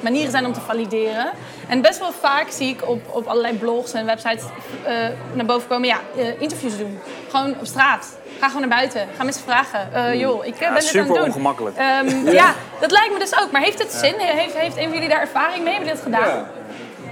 [0.00, 1.30] manieren zijn om te valideren.
[1.68, 4.42] En best wel vaak zie ik op, op allerlei blogs en websites
[4.84, 4.94] eh,
[5.32, 6.98] naar boven komen, ja, eh, interviews doen.
[7.30, 8.16] Gewoon op straat.
[8.40, 9.08] Ga gewoon naar buiten.
[9.16, 9.92] Ga mensen vragen.
[9.92, 11.24] Eh, joh, ik ben dit aan super het doen.
[11.24, 11.76] ongemakkelijk.
[11.76, 12.54] Ehm, ja.
[12.80, 13.50] dat lijkt me dus ook.
[13.50, 14.14] Maar heeft het zin?
[14.18, 15.74] Heeft, heeft een van jullie daar ervaring mee?
[15.74, 16.28] Hebben jullie dat gedaan?
[16.28, 16.55] Ja.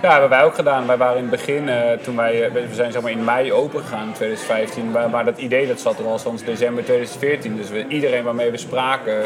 [0.05, 0.87] Ja, hebben wij ook gedaan.
[0.87, 3.81] Wij waren in het begin, eh, toen wij, eh, we zijn zeg in mei open
[3.81, 7.57] gegaan in 2015, maar, maar dat idee dat zat er al sinds december 2014.
[7.57, 9.23] Dus we, iedereen waarmee we spraken,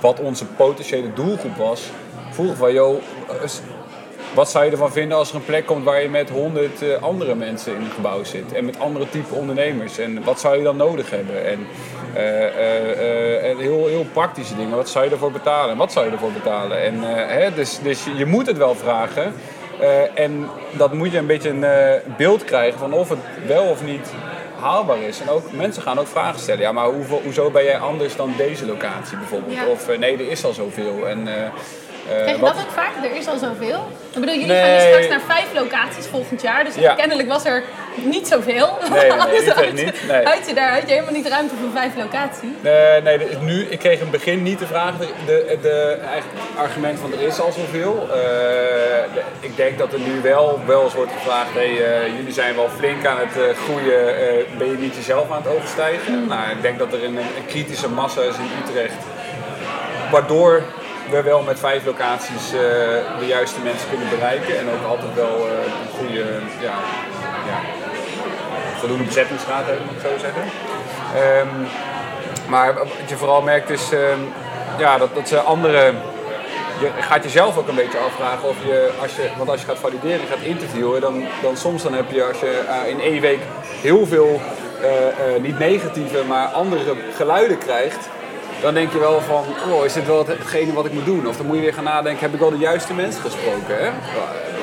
[0.00, 1.90] wat onze potentiële doelgroep was,
[2.30, 3.02] vroeg van, joh,
[4.34, 7.02] wat zou je ervan vinden als er een plek komt waar je met honderd eh,
[7.02, 10.62] andere mensen in het gebouw zit en met andere type ondernemers en wat zou je
[10.62, 11.46] dan nodig hebben?
[11.46, 11.66] En,
[13.58, 16.82] heel, heel praktische dingen, wat zou je ervoor betalen en wat zou je ervoor betalen?
[16.82, 19.32] En, hè, dus, dus je moet het wel vragen.
[19.80, 23.64] Eh, en dat moet je een beetje een eh, beeld krijgen van of het wel
[23.64, 24.12] of niet
[24.60, 25.20] haalbaar is.
[25.20, 26.60] En ook mensen gaan ook vragen stellen.
[26.60, 29.54] Ja, maar hoeveel, hoezo ben jij anders dan deze locatie bijvoorbeeld?
[29.54, 29.66] Ja.
[29.66, 31.08] Of eh, nee, er is al zoveel.
[31.08, 31.28] En,
[32.22, 32.90] Krijg je wat- dat ook vaak?
[33.04, 33.88] Er is al zoveel.
[34.14, 34.62] Ik bedoel, jullie Nee.
[34.62, 36.64] gaan nu straks naar vijf locaties volgend jaar.
[36.64, 36.94] Dus Ja.
[36.94, 37.62] kennelijk was er
[37.94, 38.78] niet zoveel.
[38.90, 40.24] Nee, nee, nee, Dus je- niet, nee.
[40.24, 42.48] Had je daar had je helemaal niet ruimte voor vijf locaties?
[42.60, 44.92] Nee, nee, nu, ik kreeg in het begin niet de vraag,
[45.26, 46.24] de, de, het
[46.56, 48.00] argument van er is al zoveel.
[48.02, 48.16] Eh,
[49.14, 52.54] de- ik denk dat er nu wel, wel eens wordt gevraagd, hey, eh, jullie zijn
[52.54, 56.26] wel flink aan het eh, groeien, eh, ben je niet jezelf aan het overstijgen?
[56.26, 58.94] Nou, ik denk dat er een, een kritische massa is in Utrecht,
[60.10, 60.62] waardoor
[61.08, 62.60] we wel met vijf locaties eh,
[63.18, 66.24] de juiste mensen kunnen bereiken en ook altijd wel eh, een goede,
[66.60, 66.74] ja,
[67.46, 67.60] ja,
[68.78, 70.42] voldoende bezettingsgraad hebben, moet ik zo zeggen.
[71.14, 71.48] Ehm,
[72.48, 74.20] maar wat je vooral merkt is ehm,
[74.78, 75.92] ja, dat, dat ze andere
[76.80, 79.78] je gaat jezelf ook een beetje afvragen of je, als je, want als je gaat
[79.78, 83.20] valideren en gaat interviewen, dan, dan soms dan heb je, als je eh, in één
[83.20, 83.40] week
[83.82, 84.40] heel veel,
[85.40, 88.08] niet negatieve, maar andere geluiden krijgt,
[88.60, 91.26] dan denk je wel van, oh, is dit wel hetgene wat ik moet doen?
[91.26, 93.84] Of dan moet je weer gaan nadenken, heb ik wel de juiste mensen gesproken?
[93.84, 93.90] Hè?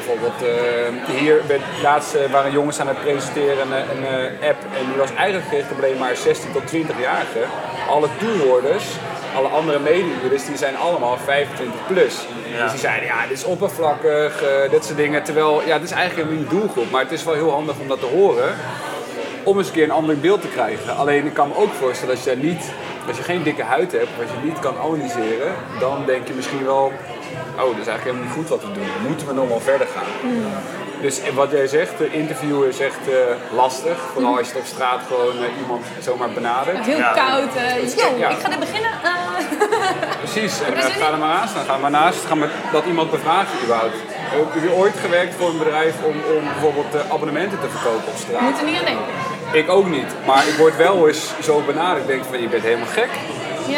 [0.07, 4.85] bijvoorbeeld uh, hier werd laatst uh, waren jongens aan het presenteren een, een app en
[4.89, 7.47] die was eigenlijk gericht op alleen maar 16 tot 20-jarigen.
[7.89, 8.85] Alle toehoorders
[9.37, 12.15] alle andere medewerkers die zijn allemaal 25 plus.
[12.61, 15.23] Dus die zeiden, ja, dit is oppervlakkig, dit soort dingen.
[15.23, 16.91] Terwijl, ja, het is eigenlijk niet doelgroep.
[16.91, 18.55] Maar het is wel heel handig om dat te horen.
[19.43, 20.95] Om eens een keer een ander beeld te krijgen.
[20.95, 22.71] Alleen ik kan me ook voorstellen, als je, niet,
[23.07, 26.65] als je geen dikke huid hebt, als je niet kan analyseren, dan denk je misschien
[26.65, 26.91] wel,
[27.55, 28.87] oh, dat is eigenlijk helemaal niet goed wat we doen.
[29.07, 30.11] Moeten we nog wel verder gaan?
[30.21, 30.45] Hmm.
[31.01, 33.15] Dus wat jij zegt, de interview is echt uh,
[33.55, 33.97] lastig.
[34.13, 36.85] Vooral als je op straat gewoon uh, iemand zomaar benadert.
[36.85, 37.55] Heel koud.
[37.55, 38.91] Uh, yo, ik ga er beginnen.
[40.23, 41.65] Precies, en ga er maar aan staan.
[41.65, 43.95] Ga maar naast gaan we dat iemand bevragen überhaupt.
[44.53, 48.41] Heb je ooit gewerkt voor een bedrijf om, om bijvoorbeeld abonnementen te verkopen op straat?
[48.41, 49.36] Moet er niet aan denken.
[49.51, 52.01] Ik ook niet, maar ik word wel eens zo benaderd.
[52.01, 53.09] Ik denk van, je bent helemaal gek.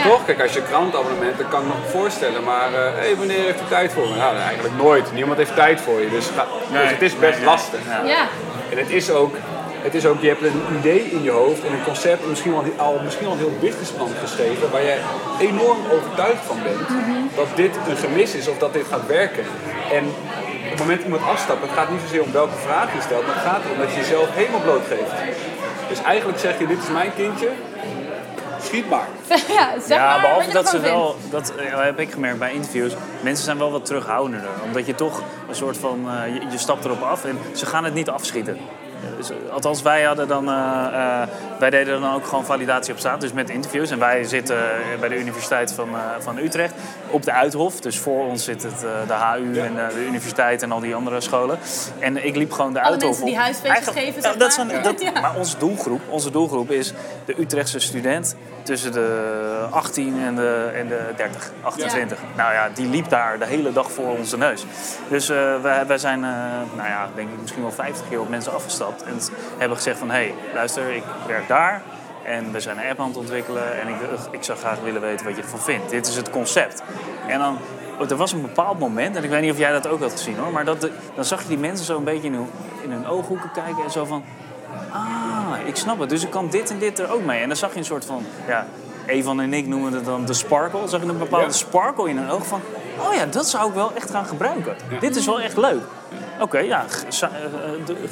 [0.04, 0.26] Toch?
[0.26, 2.44] Kijk, als je krantabonnement, dan kan ik me voorstellen.
[2.44, 4.16] Maar uh, hey, wanneer heeft u tijd voor me?
[4.16, 5.14] Nou, eigenlijk nooit.
[5.14, 6.10] Niemand heeft tijd voor je.
[6.10, 6.26] Dus,
[6.72, 7.80] dus het is best lastig.
[8.06, 8.28] Ja.
[8.72, 9.36] En het is ook,
[9.82, 12.64] het is ook, je hebt een idee in je hoofd en een concept, misschien al,
[12.78, 14.98] al, misschien al een heel businessplan geschreven, waar jij
[15.40, 17.12] enorm overtuigd van bent mhm.
[17.36, 19.44] dat dit een gemis is of dat dit gaat werken.
[19.92, 23.02] En op het moment dat iemand afstapt, het gaat niet zozeer om welke vraag je
[23.02, 25.12] stelt, maar het gaat erom dat je jezelf helemaal blootgeeft.
[25.90, 27.50] Dus eigenlijk zeg je, dit is mijn kindje,
[28.62, 29.08] schiet maar.
[29.48, 32.94] ja, zeg ja, maar behalve dat ze wel, dat uh, heb ik gemerkt bij interviews,
[33.22, 34.50] mensen zijn wel wat terughoudender.
[34.64, 37.84] Omdat je toch een soort van, uh, je, je stapt erop af en ze gaan
[37.84, 38.58] het niet afschieten.
[39.18, 41.22] Dus, althans, wij, hadden dan, uh,
[41.60, 43.92] wij deden dan ook gewoon validatie op straat, dus met interviews.
[43.92, 44.58] En wij zitten
[45.00, 46.74] bij de Universiteit van, van Utrecht
[47.12, 47.80] op de Uithof.
[47.80, 51.60] Dus voor ons zit het, de HU en de universiteit en al die andere scholen.
[52.00, 55.02] En ik liep gewoon de Alle Uithof mensen die huisfeestjes geven, zeg dat zijn, dat,
[55.14, 55.20] ja.
[55.22, 56.94] Maar onze doelgroep, onze doelgroep is
[57.26, 62.20] de Utrechtse student tussen de 18 en de, en de 30, 28.
[62.36, 64.66] Nou ja, die liep daar de hele dag voor onze neus.
[65.10, 66.30] Dus uh, wij, wij zijn, uh,
[66.76, 69.04] nou ja, denk ik misschien wel 50 keer op mensen afgestapt.
[69.04, 69.20] En
[69.58, 71.82] hebben gezegd van, hé, hey, luister, ik werk daar.
[72.30, 73.82] En we zijn een app aan het ontwikkelen.
[73.82, 73.96] En ik,
[74.32, 75.90] ik zou graag willen weten wat je ervan vindt.
[75.90, 76.84] Dit is het concept.
[77.28, 77.58] En dan
[78.10, 80.38] er was een bepaald moment, en ik weet niet of jij dat ook had gezien
[80.38, 82.48] hoor, maar dat dan zag je die mensen zo een beetje in hun,
[82.84, 84.24] in hun ooghoeken kijken en zo van,
[84.92, 86.10] ah, ik snap het.
[86.10, 87.42] Dus ik kan dit en dit er ook mee.
[87.42, 88.66] En dan zag je een soort van, ja,
[89.06, 90.88] Evan en ik noemen het dan de sparkle.
[90.88, 92.62] Zag je een bepaalde sparkle in hun oog van,
[93.08, 94.76] oh ja, dat zou ik wel echt gaan gebruiken.
[95.00, 95.82] Dit is wel echt leuk.
[96.40, 96.86] Oké, ja,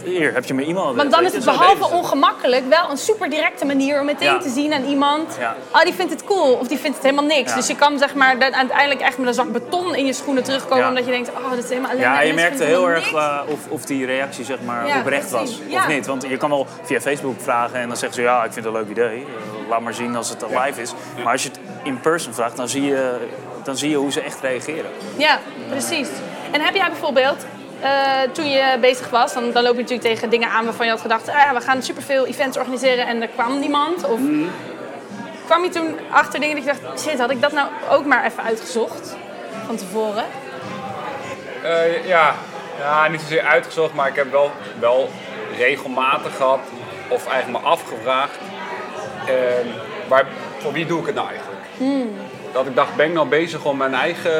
[0.03, 0.95] hier heb je mijn e-mail.
[0.95, 4.73] Want dan is het behalve ongemakkelijk wel een super directe manier om meteen te zien
[4.73, 5.35] aan iemand.
[5.39, 5.55] Ja.
[5.71, 7.55] Oh, die vindt het cool of die vindt het helemaal niks.
[7.55, 10.87] Dus je kan zeg maar uiteindelijk echt met een zak beton in je schoenen terugkomen.
[10.87, 13.59] Omdat je denkt, oh, dat is helemaal alleen Ja, je merkte heel erg uh, of,
[13.69, 16.05] of die reactie zeg maar oprecht was of niet.
[16.05, 18.73] Want je kan wel via Facebook vragen en dan zeggen ze, ja, ik vind het
[18.73, 19.25] een leuk idee.
[19.69, 20.93] Laat maar zien als het live is.
[21.23, 23.27] Maar als je het in person vraagt, dan zie je,
[23.63, 24.91] dan zie je hoe ze echt reageren.
[25.17, 26.07] Ja, precies.
[26.51, 27.45] En heb jij bijvoorbeeld
[27.83, 30.91] uh, toen je bezig was, dan, dan loop je natuurlijk tegen dingen aan waarvan je
[30.91, 34.03] had gedacht, ah, we gaan superveel events organiseren en er kwam niemand.
[34.03, 34.49] Of mm.
[35.45, 38.25] kwam je toen achter dingen dat je dacht, shit, had ik dat nou ook maar
[38.25, 39.15] even uitgezocht
[39.65, 40.25] van tevoren?
[41.63, 42.35] Uh, ja.
[42.79, 45.09] ja, niet zozeer uitgezocht, maar ik heb wel, wel
[45.57, 46.59] regelmatig gehad,
[47.07, 48.37] of eigenlijk me afgevraagd,
[49.29, 49.33] uh,
[50.07, 50.25] waar,
[50.57, 51.65] voor wie doe ik het nou eigenlijk?
[51.77, 54.31] Mm dat ik dacht, ben ik nou bezig om mijn eigen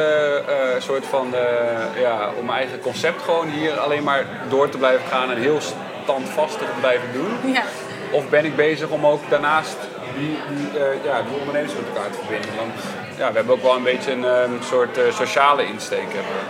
[0.50, 4.78] uh, soort van, uh, ja, om mijn eigen concept gewoon hier alleen maar door te
[4.78, 5.60] blijven gaan en heel
[6.04, 7.52] standvastig te blijven doen?
[7.54, 7.64] Ja.
[8.12, 9.78] Of ben ik bezig om ook daarnaast
[10.18, 12.50] die, die, uh, ja, die ondernemers met elkaar te verbinden?
[12.58, 12.74] Want
[13.18, 16.08] ja, we hebben ook wel een beetje een um, soort sociale insteek.
[16.14, 16.44] Hebben.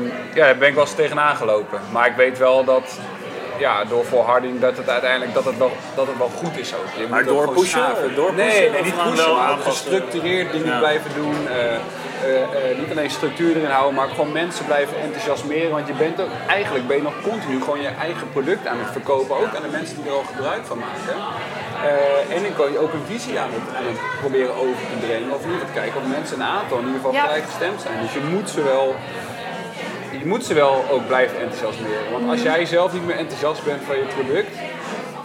[0.00, 1.80] Um, ja, daar ben ik wel eens tegenaan gelopen.
[1.92, 2.98] Maar ik weet wel dat
[3.60, 6.86] ja, door volharding dat het uiteindelijk dat het wel, dat het wel goed is ook.
[6.98, 7.86] Je maar door pushen?
[8.36, 11.34] Nee, nee, niet pushen, maar gestructureerd dingen blijven doen.
[11.42, 11.54] Uh,
[12.24, 15.70] uh, uh, niet alleen structuur erin houden, maar gewoon mensen blijven enthousiasmeren.
[15.70, 18.92] Want je bent ook, eigenlijk ben je nog continu gewoon je eigen product aan het
[18.92, 19.36] verkopen.
[19.36, 21.16] Ook aan de mensen die er al gebruik van maken.
[22.34, 25.30] en dan kan je ook een visie aan het, aan het proberen over te brengen.
[25.30, 27.26] Of in ieder geval kijken of mensen een aantal in ieder geval ja.
[27.50, 28.00] gestemd zijn.
[28.02, 28.94] Dus je moet ze wel
[30.20, 32.10] je moet ze wel ook blijven enthousiasmeren.
[32.12, 34.54] Want als jij zelf niet meer enthousiast bent van je product,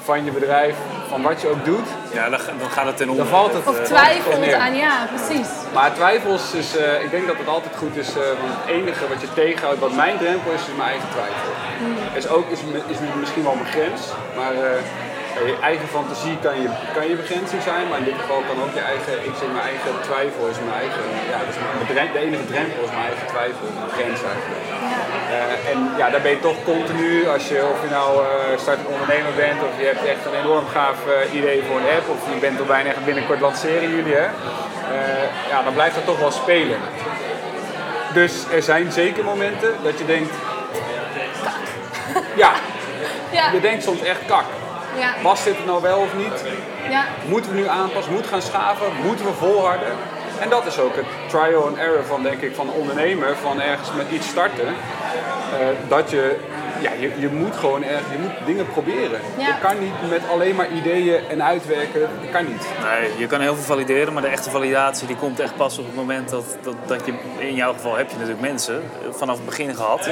[0.04, 0.76] van je bedrijf,
[1.08, 3.24] van wat je ook doet, ja, dan, dan gaat het ten onder.
[3.26, 5.50] Dan valt het, of twijfelt aan, ja, precies.
[5.74, 9.08] Maar twijfels is, uh, ik denk dat het altijd goed is, uh, want het enige
[9.08, 11.52] wat je tegenhoudt, wat mijn drempel is, is mijn eigen twijfel.
[11.80, 12.18] Mm.
[12.22, 12.60] Is ook is,
[12.94, 14.02] is misschien wel mijn grens,
[14.36, 14.62] maar uh,
[15.44, 18.74] je eigen fantasie kan je, kan je begrenzing zijn, maar in dit geval kan ook
[18.80, 22.46] je eigen, ik zeg mijn eigen twijfel is mijn eigen, ja, is mijn, de enige
[22.52, 24.75] drempel is mijn eigen twijfel, mijn grens eigenlijk.
[25.36, 28.88] Uh, en ja, daar ben je toch continu, als je, of je nou uh, startend
[28.88, 32.34] ondernemer bent, of je hebt echt een enorm gaaf uh, idee voor een app, of
[32.34, 34.28] je bent er bijna binnenkort lanceren jullie, hè,
[35.50, 36.78] ja, dan blijft dat toch wel spelen.
[38.14, 40.34] Dus er zijn zeker momenten dat je denkt,
[42.36, 42.52] ja,
[43.32, 43.52] ja.
[43.52, 44.46] je denkt soms echt kak.
[44.98, 45.14] Ja.
[45.22, 46.46] Past dit nou wel of niet?
[46.90, 47.04] Ja.
[47.26, 48.14] Moeten we nu aanpassen?
[48.14, 48.88] Moeten we gaan schaven?
[49.04, 49.94] Moeten we volharden?
[50.40, 53.90] En dat is ook het trial and error van, denk ik, van ondernemer, van ergens
[53.94, 54.76] met iets starten.
[55.16, 56.40] Uh, dat je,
[56.82, 59.20] ja, je, je moet gewoon erg, je moet dingen proberen.
[59.38, 62.68] Je kan niet met alleen maar ideeën en uitwerken, dat kan niet.
[62.84, 65.86] Nee, je kan heel veel valideren, maar de echte validatie die komt echt pas op
[65.86, 69.46] het moment dat, dat, dat je, in jouw geval heb je natuurlijk mensen vanaf het
[69.46, 70.10] begin gehad.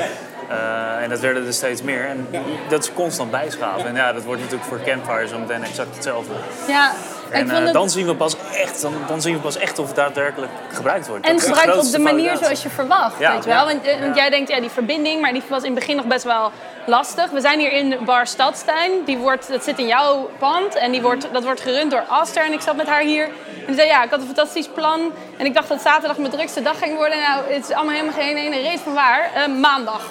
[0.49, 2.05] Uh, en dat werden er steeds meer.
[2.05, 2.27] En
[2.69, 3.85] dat is constant bijschaven.
[3.85, 6.33] En ja, dat wordt natuurlijk voor Campfire zo meteen exact hetzelfde.
[6.67, 6.91] Ja,
[7.33, 9.95] en uh, dan, zien we pas echt, dan, dan zien we pas echt of het
[9.95, 11.25] daadwerkelijk gebruikt wordt.
[11.25, 13.33] En gebruikt op de manier zoals je verwacht, ja.
[13.33, 13.65] weet je wel?
[13.65, 16.05] Want, eh, want, jij denkt, ja, die verbinding, maar die was in het begin nog
[16.05, 16.51] best wel
[16.85, 17.29] lastig.
[17.29, 18.91] We zijn hier in Bar Stadstein.
[19.05, 22.45] Die wordt, dat zit in jouw pand en die wordt, dat wordt gerund door Aster.
[22.45, 25.11] En ik zat met haar hier en die zei, ja, ik had een fantastisch plan.
[25.37, 27.17] En ik dacht dat zaterdag mijn drukste dag ging worden.
[27.19, 29.31] Nou, het is allemaal helemaal geen ene reet van waar.
[29.37, 30.01] Uh, maandag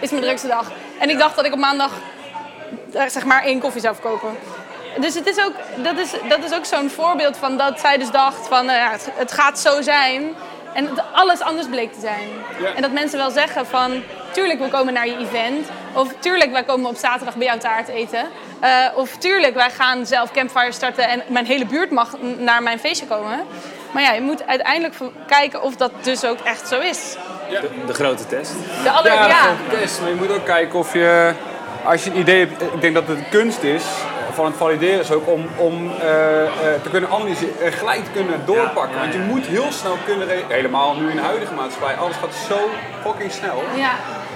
[0.00, 0.72] is mijn drukste dag.
[0.98, 1.92] En ik dacht dat ik op maandag
[3.08, 4.36] zeg maar één koffie zou verkopen
[5.00, 8.10] dus het is ook, dat, is, dat is ook zo'n voorbeeld van dat zij dus
[8.10, 10.34] dacht van uh, het, het, gaat zo zijn.
[10.72, 12.28] En dat alles anders bleek te zijn.
[12.74, 15.68] En dat mensen wel zeggen van tuurlijk we komen naar je event.
[15.92, 18.26] Of tuurlijk wij komen op zaterdag bij jou taart eten.
[18.64, 22.78] Uh, of tuurlijk wij gaan zelf campfire starten en mijn hele buurt mag naar mijn
[22.78, 23.44] feestje komen.
[23.92, 24.94] Maar ja, je moet uiteindelijk
[25.26, 27.16] kijken of dat dus ook echt zo is.
[27.48, 28.52] De, de grote test.
[28.82, 30.00] De aller, ja, de grote test.
[30.00, 31.32] Maar je moet ook kijken of je,
[31.84, 33.84] als je een idee hebt, ik denk dat het kunst is
[34.36, 36.48] van het valideren is ook om, om uh, uh,
[36.82, 38.98] te kunnen analyseren en gelijk te kunnen doorpakken.
[39.00, 42.58] Want je moet heel snel kunnen, helemaal nu in de huidige maatschappij, alles gaat zo
[43.02, 43.62] fucking snel.
[43.76, 43.92] Ja.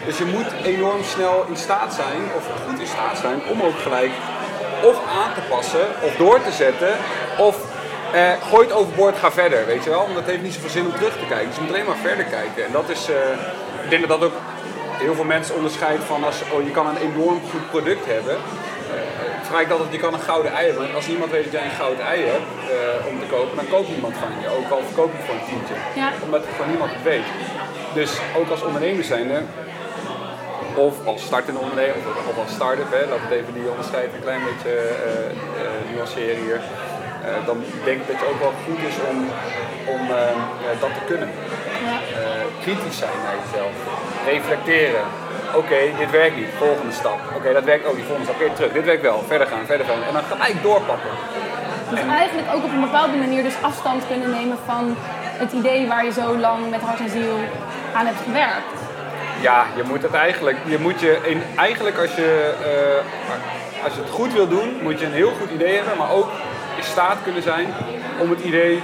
[0.07, 3.79] Dus je moet enorm snel in staat zijn, of goed in staat zijn, om ook
[3.79, 4.11] gelijk
[4.83, 6.93] of aan te passen, of door te zetten,
[7.39, 7.57] of
[8.15, 10.03] uh, gooi het overboord, ga verder, weet je wel.
[10.03, 11.47] Want dat heeft niet zoveel zin om terug te kijken.
[11.47, 12.65] Dus je moet alleen maar verder kijken.
[12.65, 13.09] En dat is,
[13.85, 14.37] ik denk dat dat ook
[14.99, 18.37] heel veel mensen onderscheidt van als oh, je kan een enorm goed product hebben
[19.51, 20.95] vraag ik altijd, je kan een gouden ei hebben.
[20.95, 23.89] Als niemand weet dat jij een gouden ei hebt uh, om te kopen, dan koopt
[23.89, 24.49] niemand van je.
[24.59, 25.75] Ook al verkoop je voor een tientje.
[25.95, 26.09] Ja.
[26.25, 27.29] Omdat gewoon niemand het weet.
[27.95, 29.39] Dus ook als ondernemer zijnde,
[30.75, 31.97] of als startende ondernemer,
[32.31, 36.43] of als start-up, hè, laten we even die onderscheid een klein beetje uh, uh, nuanceren
[36.45, 36.61] hier.
[37.47, 39.19] Dan denk ik dat het ook wel goed is om,
[39.95, 40.03] om
[40.81, 41.31] dat te kunnen.
[41.89, 41.99] Ja.
[42.63, 43.75] kritisch zijn naar jezelf,
[44.27, 45.05] reflecteren,
[45.55, 47.19] oké, dit werkt niet, volgende stap.
[47.37, 49.87] Oké, dat werkt ook niet, volgende stap, oké, terug, dit werkt wel, verder gaan, verder
[49.87, 50.03] gaan.
[50.09, 51.11] En dan gelijk doorpakken.
[51.91, 54.97] Dus eigenlijk ook op een bepaalde manier dus afstand kunnen nemen van
[55.43, 57.39] het idee waar je zo lang met hart en ziel
[57.95, 58.79] aan hebt gewerkt.
[59.41, 64.01] Ja, je moet het eigenlijk, je moet je in, eigenlijk als je, uh, als je
[64.01, 66.29] het goed wil doen, moet je een heel goed idee hebben, maar ook
[66.81, 67.67] in staat kunnen zijn
[68.21, 68.83] om het idee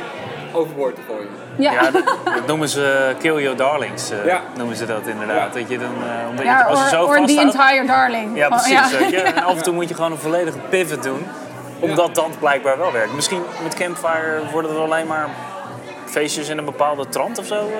[0.53, 1.29] overboord te gooien.
[1.59, 5.53] Ja, dat, noemen ze kill your darlings, uh, noemen ze dat inderdaad.
[5.53, 8.37] Dat je dan, uh, omdat ja, je, als je zo or the entire darling.
[8.37, 8.95] Ja, precies.
[8.95, 9.23] Oh, ja.
[9.35, 11.27] En af en toe moet je gewoon een volledige pivot doen,
[11.81, 13.15] omdat dat blijkbaar wel werkt.
[13.15, 15.29] Misschien met Campfire worden er alleen maar
[16.11, 17.55] feestjes in een bepaalde trant of zo.
[17.55, 17.75] Uh,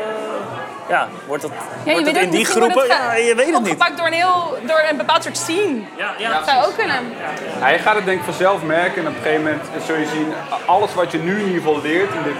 [0.89, 1.51] ja, wordt dat,
[1.85, 2.87] ja, wordt het in die groepen?
[2.87, 3.73] ja, je weet het niet.
[3.73, 5.81] Opgepakt door een, heel, door een bepaald soort scene.
[5.97, 6.33] Ja, ja.
[6.33, 7.13] Dat zou ook kunnen.
[7.61, 7.69] Ja.
[7.69, 10.33] je gaat het denk ik vanzelf merken en op een gegeven moment zul je zien,
[10.67, 12.35] alles wat je nu in ieder geval leert in, de,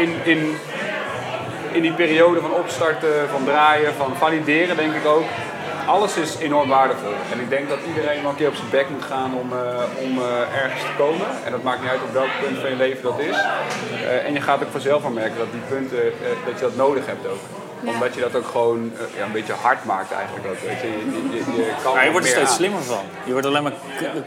[0.00, 0.58] in, in,
[1.72, 5.24] in die periode van opstarten, van draaien, van valideren denk ik ook,
[5.86, 7.14] alles is enorm waardevol.
[7.32, 9.58] En ik denk dat iedereen wel een keer op zijn bek moet gaan om, uh,
[10.04, 11.26] om uh, ergens te komen.
[11.44, 13.36] En dat maakt niet uit op welk punt van je leven dat is.
[13.92, 16.02] Uh, en je gaat ook vanzelf aan merken dat die punten,
[16.46, 19.52] dat je dat nodig hebt ook omdat je dat ook gewoon uh, ja, een beetje
[19.52, 20.68] hard maakt eigenlijk ook.
[20.68, 20.86] Weet je.
[20.86, 20.94] Je,
[21.30, 23.04] je, je, kan ja, je wordt er steeds slimmer van.
[23.24, 23.72] Je wordt alleen maar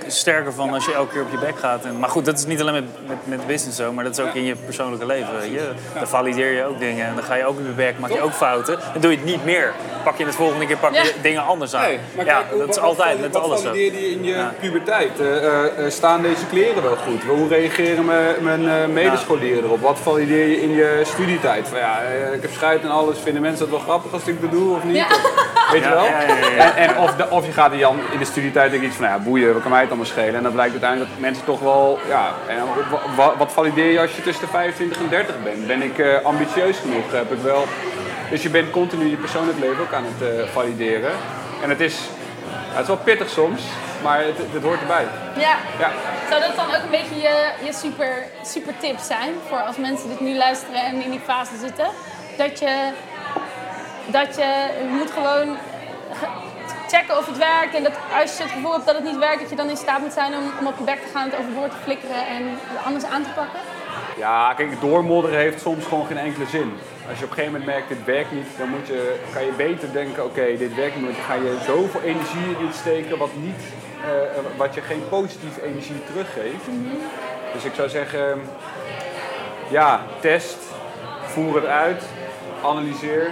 [0.07, 1.85] sterker van als je elke keer op je bek gaat.
[1.85, 4.25] En, maar goed, dat is niet alleen met, met, met business zo, maar dat is
[4.25, 5.51] ook in je persoonlijke leven.
[5.51, 8.11] Je, dan valideer je ook dingen en dan ga je ook op je bek, maak
[8.11, 8.79] je ook fouten.
[8.91, 9.73] Dan doe je het niet meer.
[10.03, 11.81] Pak je het volgende keer pak je dingen anders aan.
[11.81, 13.67] Nee, maar ja, dat is altijd met alles zo.
[13.67, 15.11] Wat valideer je in je puberteit?
[15.19, 17.23] Uh, uh, staan deze kleren wel goed?
[17.23, 18.05] Hoe reageren
[18.41, 19.81] mijn medescholieren erop?
[19.81, 21.67] Wat valideer je in je studietijd?
[21.67, 21.99] Van, ja,
[22.33, 24.83] ik heb scheid en alles, vinden mensen dat wel grappig als ik dat doe of
[24.83, 24.95] niet?
[24.95, 25.07] Ja.
[25.71, 26.05] weet je wel?
[26.05, 29.17] en, en of, de, of je gaat Jan in de studietijd denk iets van, nou
[29.17, 30.35] ja, boeien, wat kan mij het allemaal schelen?
[30.35, 32.57] En dan blijkt uiteindelijk dat mensen toch wel, ja, en
[33.15, 35.67] wat, wat valideer je als je tussen de 25 en 30 bent?
[35.67, 37.11] Ben ik uh, ambitieus genoeg?
[37.11, 37.65] Heb ik wel...
[38.29, 41.11] Dus je bent continu je persoonlijk leven ook aan het uh, valideren.
[41.61, 41.97] En het is
[42.75, 43.61] het is wel pittig soms,
[44.03, 45.05] maar het, het hoort erbij.
[45.37, 45.57] Ja.
[45.79, 45.91] Ja.
[46.29, 50.09] Zou dat dan ook een beetje je, je super, super tips zijn voor als mensen
[50.09, 51.87] dit nu luisteren en in die fase zitten?
[52.37, 52.91] Dat je,
[54.05, 55.57] dat je, moet gewoon
[56.11, 56.43] ge-
[56.87, 59.39] checken of het werkt en dat als je het gevoel hebt dat het niet werkt,
[59.41, 61.39] dat je dan in staat moet zijn om, om op je bek te gaan, het
[61.39, 63.59] overboord te flikkeren en het anders aan te pakken?
[64.17, 66.73] Ja, kijk, doormodderen heeft soms gewoon geen enkele zin.
[67.09, 69.51] Als je op een gegeven moment merkt, dit werkt niet, dan moet je, kan je
[69.51, 71.05] beter denken, oké, dit werkt niet.
[71.05, 73.61] Want dan ga je zoveel energie in steken wat, niet,
[74.03, 74.09] eh,
[74.57, 76.65] wat je geen positieve energie teruggeeft.
[77.53, 78.41] Dus ik zou zeggen,
[79.69, 80.57] ja, test,
[81.23, 82.03] voer het uit,
[82.63, 83.31] analyseer.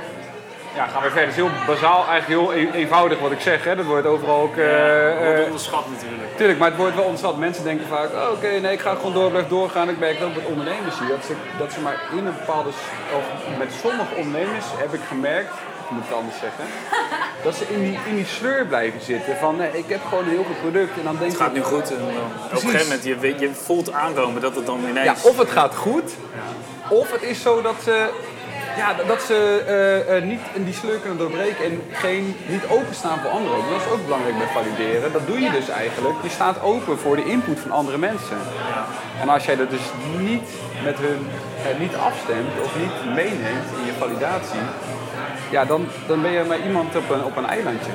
[0.76, 1.20] Ja, gaan we verder.
[1.22, 3.64] Het is heel bazaal, eigenlijk heel e- eenvoudig wat ik zeg.
[3.64, 3.76] Hè.
[3.76, 4.58] Dat wordt overal ook...
[4.58, 6.38] eh, wordt eh, onderschat natuurlijk.
[6.38, 7.40] Tuurlijk, maar het wordt wel ontzettend.
[7.40, 9.90] Mensen denken vaak, oh, oké, nee, ik ga gewoon door, blijf doorgaan.
[9.90, 12.70] Ik merk ook met ondernemers hier, dat ze, dat ze maar in een bepaalde...
[13.18, 16.66] Of met sommige ondernemers heb ik gemerkt, ik moet het anders zeggen,
[17.46, 19.38] dat ze in die, in die sleur blijven zitten.
[19.38, 20.98] Van, nee, ik heb gewoon een heel goed product.
[20.98, 23.48] En dan denk Het gaat ik, nu goed en dan, op een gegeven moment je,
[23.48, 25.24] je voelt aankomen dat het dan ja, ineens...
[25.24, 26.12] of het gaat goed,
[26.90, 28.10] of het is zo dat ze,
[28.76, 33.20] ja, dat ze eh, eh, niet in die sleur kunnen doorbreken en geen, niet openstaan
[33.20, 33.58] voor anderen.
[33.70, 35.12] Dat is ook belangrijk bij valideren.
[35.12, 36.16] Dat doe je dus eigenlijk.
[36.24, 38.38] Je staat open voor de input van andere mensen.
[39.22, 40.50] En als jij dat dus niet
[40.84, 41.28] met hun
[41.66, 44.64] eh, niet afstemt of niet meeneemt in je validatie,
[45.52, 47.92] ja, dan, dan ben je maar iemand op een, op een eilandje.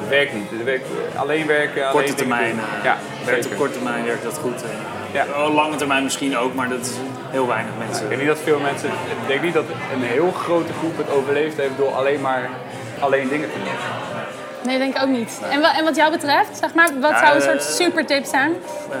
[0.00, 0.64] Dat werkt niet.
[0.64, 4.62] Werkt, alleen werken, alleen korte termijn, Ja, werkt op korte termijn werkt dat goed.
[5.12, 5.24] Ja.
[5.36, 6.92] Oh, lange termijn misschien ook, maar dat is
[7.30, 8.02] heel weinig mensen.
[8.02, 11.10] Ik denk niet dat veel mensen, ik denk niet dat een heel grote groep het
[11.10, 12.50] overleefd heeft door alleen maar
[12.98, 13.72] alleen dingen te doen.
[14.64, 15.40] Nee, denk ik ook niet.
[15.50, 18.52] En, en wat jou betreft, zeg maar, wat zou een eh, soort super tip zijn?
[18.90, 18.98] Eh,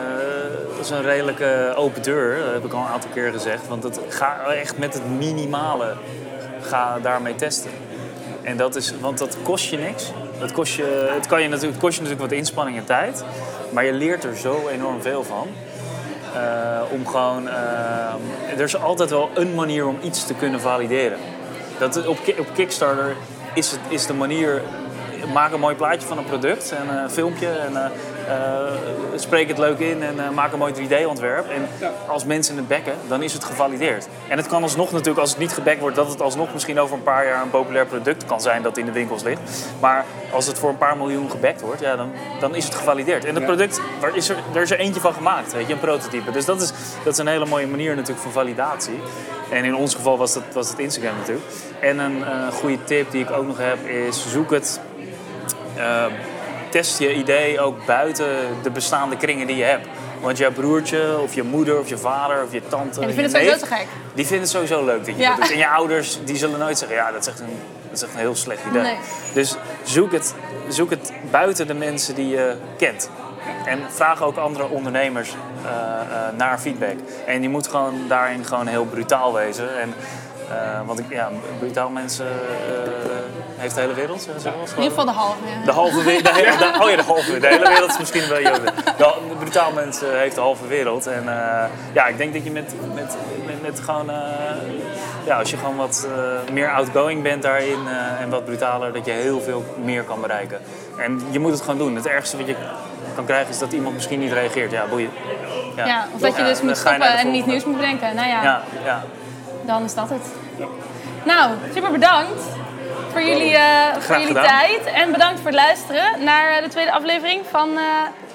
[0.76, 3.68] dat is een redelijke open deur, dat heb ik al een aantal keer gezegd.
[3.68, 5.94] Want het, ga echt met het minimale
[6.60, 7.70] ga daarmee testen.
[8.42, 10.12] En dat is, want dat kost je niks.
[10.38, 13.24] Het kost je, het kan je natuurlijk, het kost je natuurlijk wat inspanning en tijd.
[13.70, 15.48] Maar je leert er zo enorm veel van.
[16.38, 21.18] Eh, om gewoon, eh, er is altijd wel een manier om iets te kunnen valideren.
[21.78, 23.16] Dat, op, op Kickstarter
[23.54, 24.62] is, het, is de manier,
[25.32, 27.90] maak een mooi plaatje van een product en een filmpje en eh,
[29.14, 31.48] spreek het leuk in en eh, maak een mooi 3D-ontwerp.
[31.50, 31.68] En
[32.06, 34.08] als mensen het bekken, dan is het gevalideerd.
[34.28, 36.96] En het kan alsnog natuurlijk, als het niet gebekt wordt, dat het alsnog misschien over
[36.96, 39.40] een paar jaar een populair product kan zijn dat in de winkels ligt.
[39.80, 42.10] Maar als het voor een paar miljoen gebekt wordt, ja, dan,
[42.40, 43.24] dan is het gevalideerd.
[43.24, 45.80] En het product, waar is er, er is er eentje van gemaakt, weet je, een
[45.80, 46.30] prototype.
[46.30, 46.72] Dus dat is,
[47.04, 49.00] dat is een hele mooie manier natuurlijk van validatie.
[49.50, 51.46] En in ons geval was, dat, was het Instagram natuurlijk.
[51.80, 54.80] En een eh, goede tip die ik ook nog heb is zoek het
[55.76, 56.04] eh,
[56.68, 58.26] test je idee ook buiten
[58.62, 59.86] de bestaande kringen die je hebt.
[60.20, 63.00] Want jouw broertje, of je moeder, of je vader, of je tante.
[63.00, 63.86] Die vinden het sowieso te gek.
[64.14, 65.28] Die vinden het sowieso leuk dat je Ja.
[65.28, 65.50] dat doet.
[65.50, 68.12] En je ouders die zullen nooit zeggen, ja, dat is echt een, dat is echt
[68.12, 68.82] een heel slecht idee.
[68.82, 68.96] Nee.
[69.32, 70.34] Dus zoek het,
[70.68, 73.10] zoek het buiten de mensen die je kent.
[73.64, 76.96] En vraag ook andere ondernemers eh, eh, naar feedback.
[77.26, 79.80] En je moet gewoon daarin gewoon heel brutaal wezen.
[79.80, 79.94] En,
[80.50, 82.26] eh, want ik, ja, brutaal mensen
[83.56, 85.36] heeft de hele wereld, eens, In ieder geval de halve.
[85.58, 85.64] ja.
[85.64, 86.24] de halve wereld.
[86.24, 87.42] De hele, de- oh ja, de halve wereld.
[87.42, 88.64] De hele wereld is misschien wel joden.
[88.98, 91.06] De, brutaal mensen heeft de halve wereld.
[91.06, 94.10] En eh, ja, ik denk dat je met, met, met, met gewoon.
[94.10, 94.16] eh,
[95.26, 99.04] ja, als je gewoon wat eh, meer outgoing bent daarin eh, en wat brutaler, dat
[99.06, 100.60] je heel veel meer kan bereiken.
[100.98, 101.94] En je moet het gewoon doen.
[101.94, 102.54] Het ergste wat je
[103.14, 104.70] kan krijgen is dat iemand misschien niet reageert.
[104.70, 105.10] Ja, boeien.
[105.76, 108.14] Ja, of dat je dus moet stoppen en niet nieuws moet bedenken.
[108.14, 109.02] Nou ja, Ja, ja.
[109.66, 110.22] dan is dat het.
[111.24, 112.42] Nou, super bedankt
[113.20, 114.58] voor jullie, eh, voor jullie gedaan.
[114.58, 114.84] tijd.
[114.84, 117.84] En bedankt voor het luisteren naar eh, de tweede aflevering van eh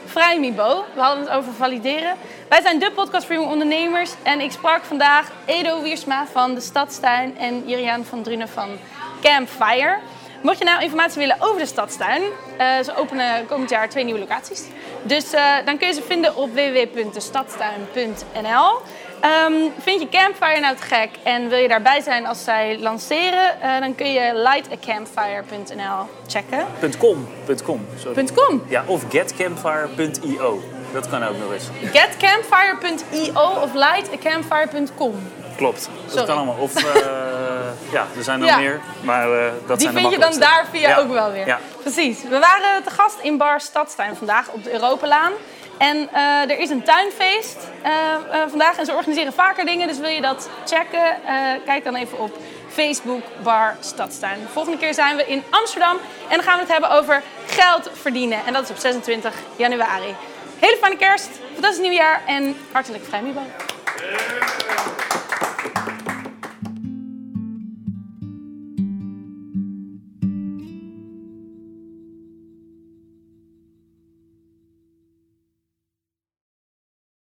[0.05, 0.85] Vrijmibo.
[0.93, 2.13] We hadden het over valideren.
[2.49, 4.11] Wij zijn de podcast voor jonge ondernemers.
[4.23, 8.69] En ik sprak vandaag Edo Wiersma van de Stadstuin en Juriaan van Drunen van
[9.21, 9.97] Campfire.
[10.41, 12.21] Mocht je nou informatie willen over de Stadstuin,
[12.83, 14.63] ze openen komend jaar twee nieuwe locaties.
[15.01, 15.25] Dus
[15.65, 18.81] dan kun je ze vinden op www.destadstuin.nl.
[19.23, 23.61] Ehm, vind je Campfire nou te gek en wil je daarbij zijn als zij lanceren,
[23.61, 26.65] eh, dan kun je lightacampfire.nl checken.
[26.99, 27.27] .com.
[27.65, 27.87] .com.
[27.97, 28.27] Sorry.
[28.35, 28.63] .com.
[28.67, 30.61] Ja, of getcampfire.io.
[30.93, 31.69] Dat kan ook nog eens.
[31.93, 35.31] Getcampfire.io of lightacampfire.com.
[35.57, 35.89] Klopt.
[36.13, 36.57] Dat kan allemaal.
[36.59, 36.83] Of eh,
[37.95, 38.57] ja, er zijn er Ja.
[38.57, 38.79] meer.
[39.03, 40.97] Maar eh, dat Die zijn de vind je dan daar via Ja.
[40.97, 41.47] ook wel weer.
[41.47, 41.59] Ja.
[41.81, 42.23] Precies.
[42.23, 45.31] We waren te gast in Bar Stadstuin vandaag op de Europalaan.
[45.77, 49.87] En eh, er is een tuinfeest eh, eh, vandaag en ze organiseren vaker dingen.
[49.87, 51.15] Dus wil je dat checken,
[51.65, 52.37] kijk dan even op
[52.69, 54.39] Facebook Bar Stadstuin.
[54.39, 55.97] De volgende keer zijn we in Amsterdam
[56.29, 58.45] en dan gaan we het hebben over geld verdienen.
[58.45, 60.15] En dat is op 26 januari.
[60.59, 63.41] Hele fijne kerst, fantastisch nieuwjaar en hartelijk vrijmibo.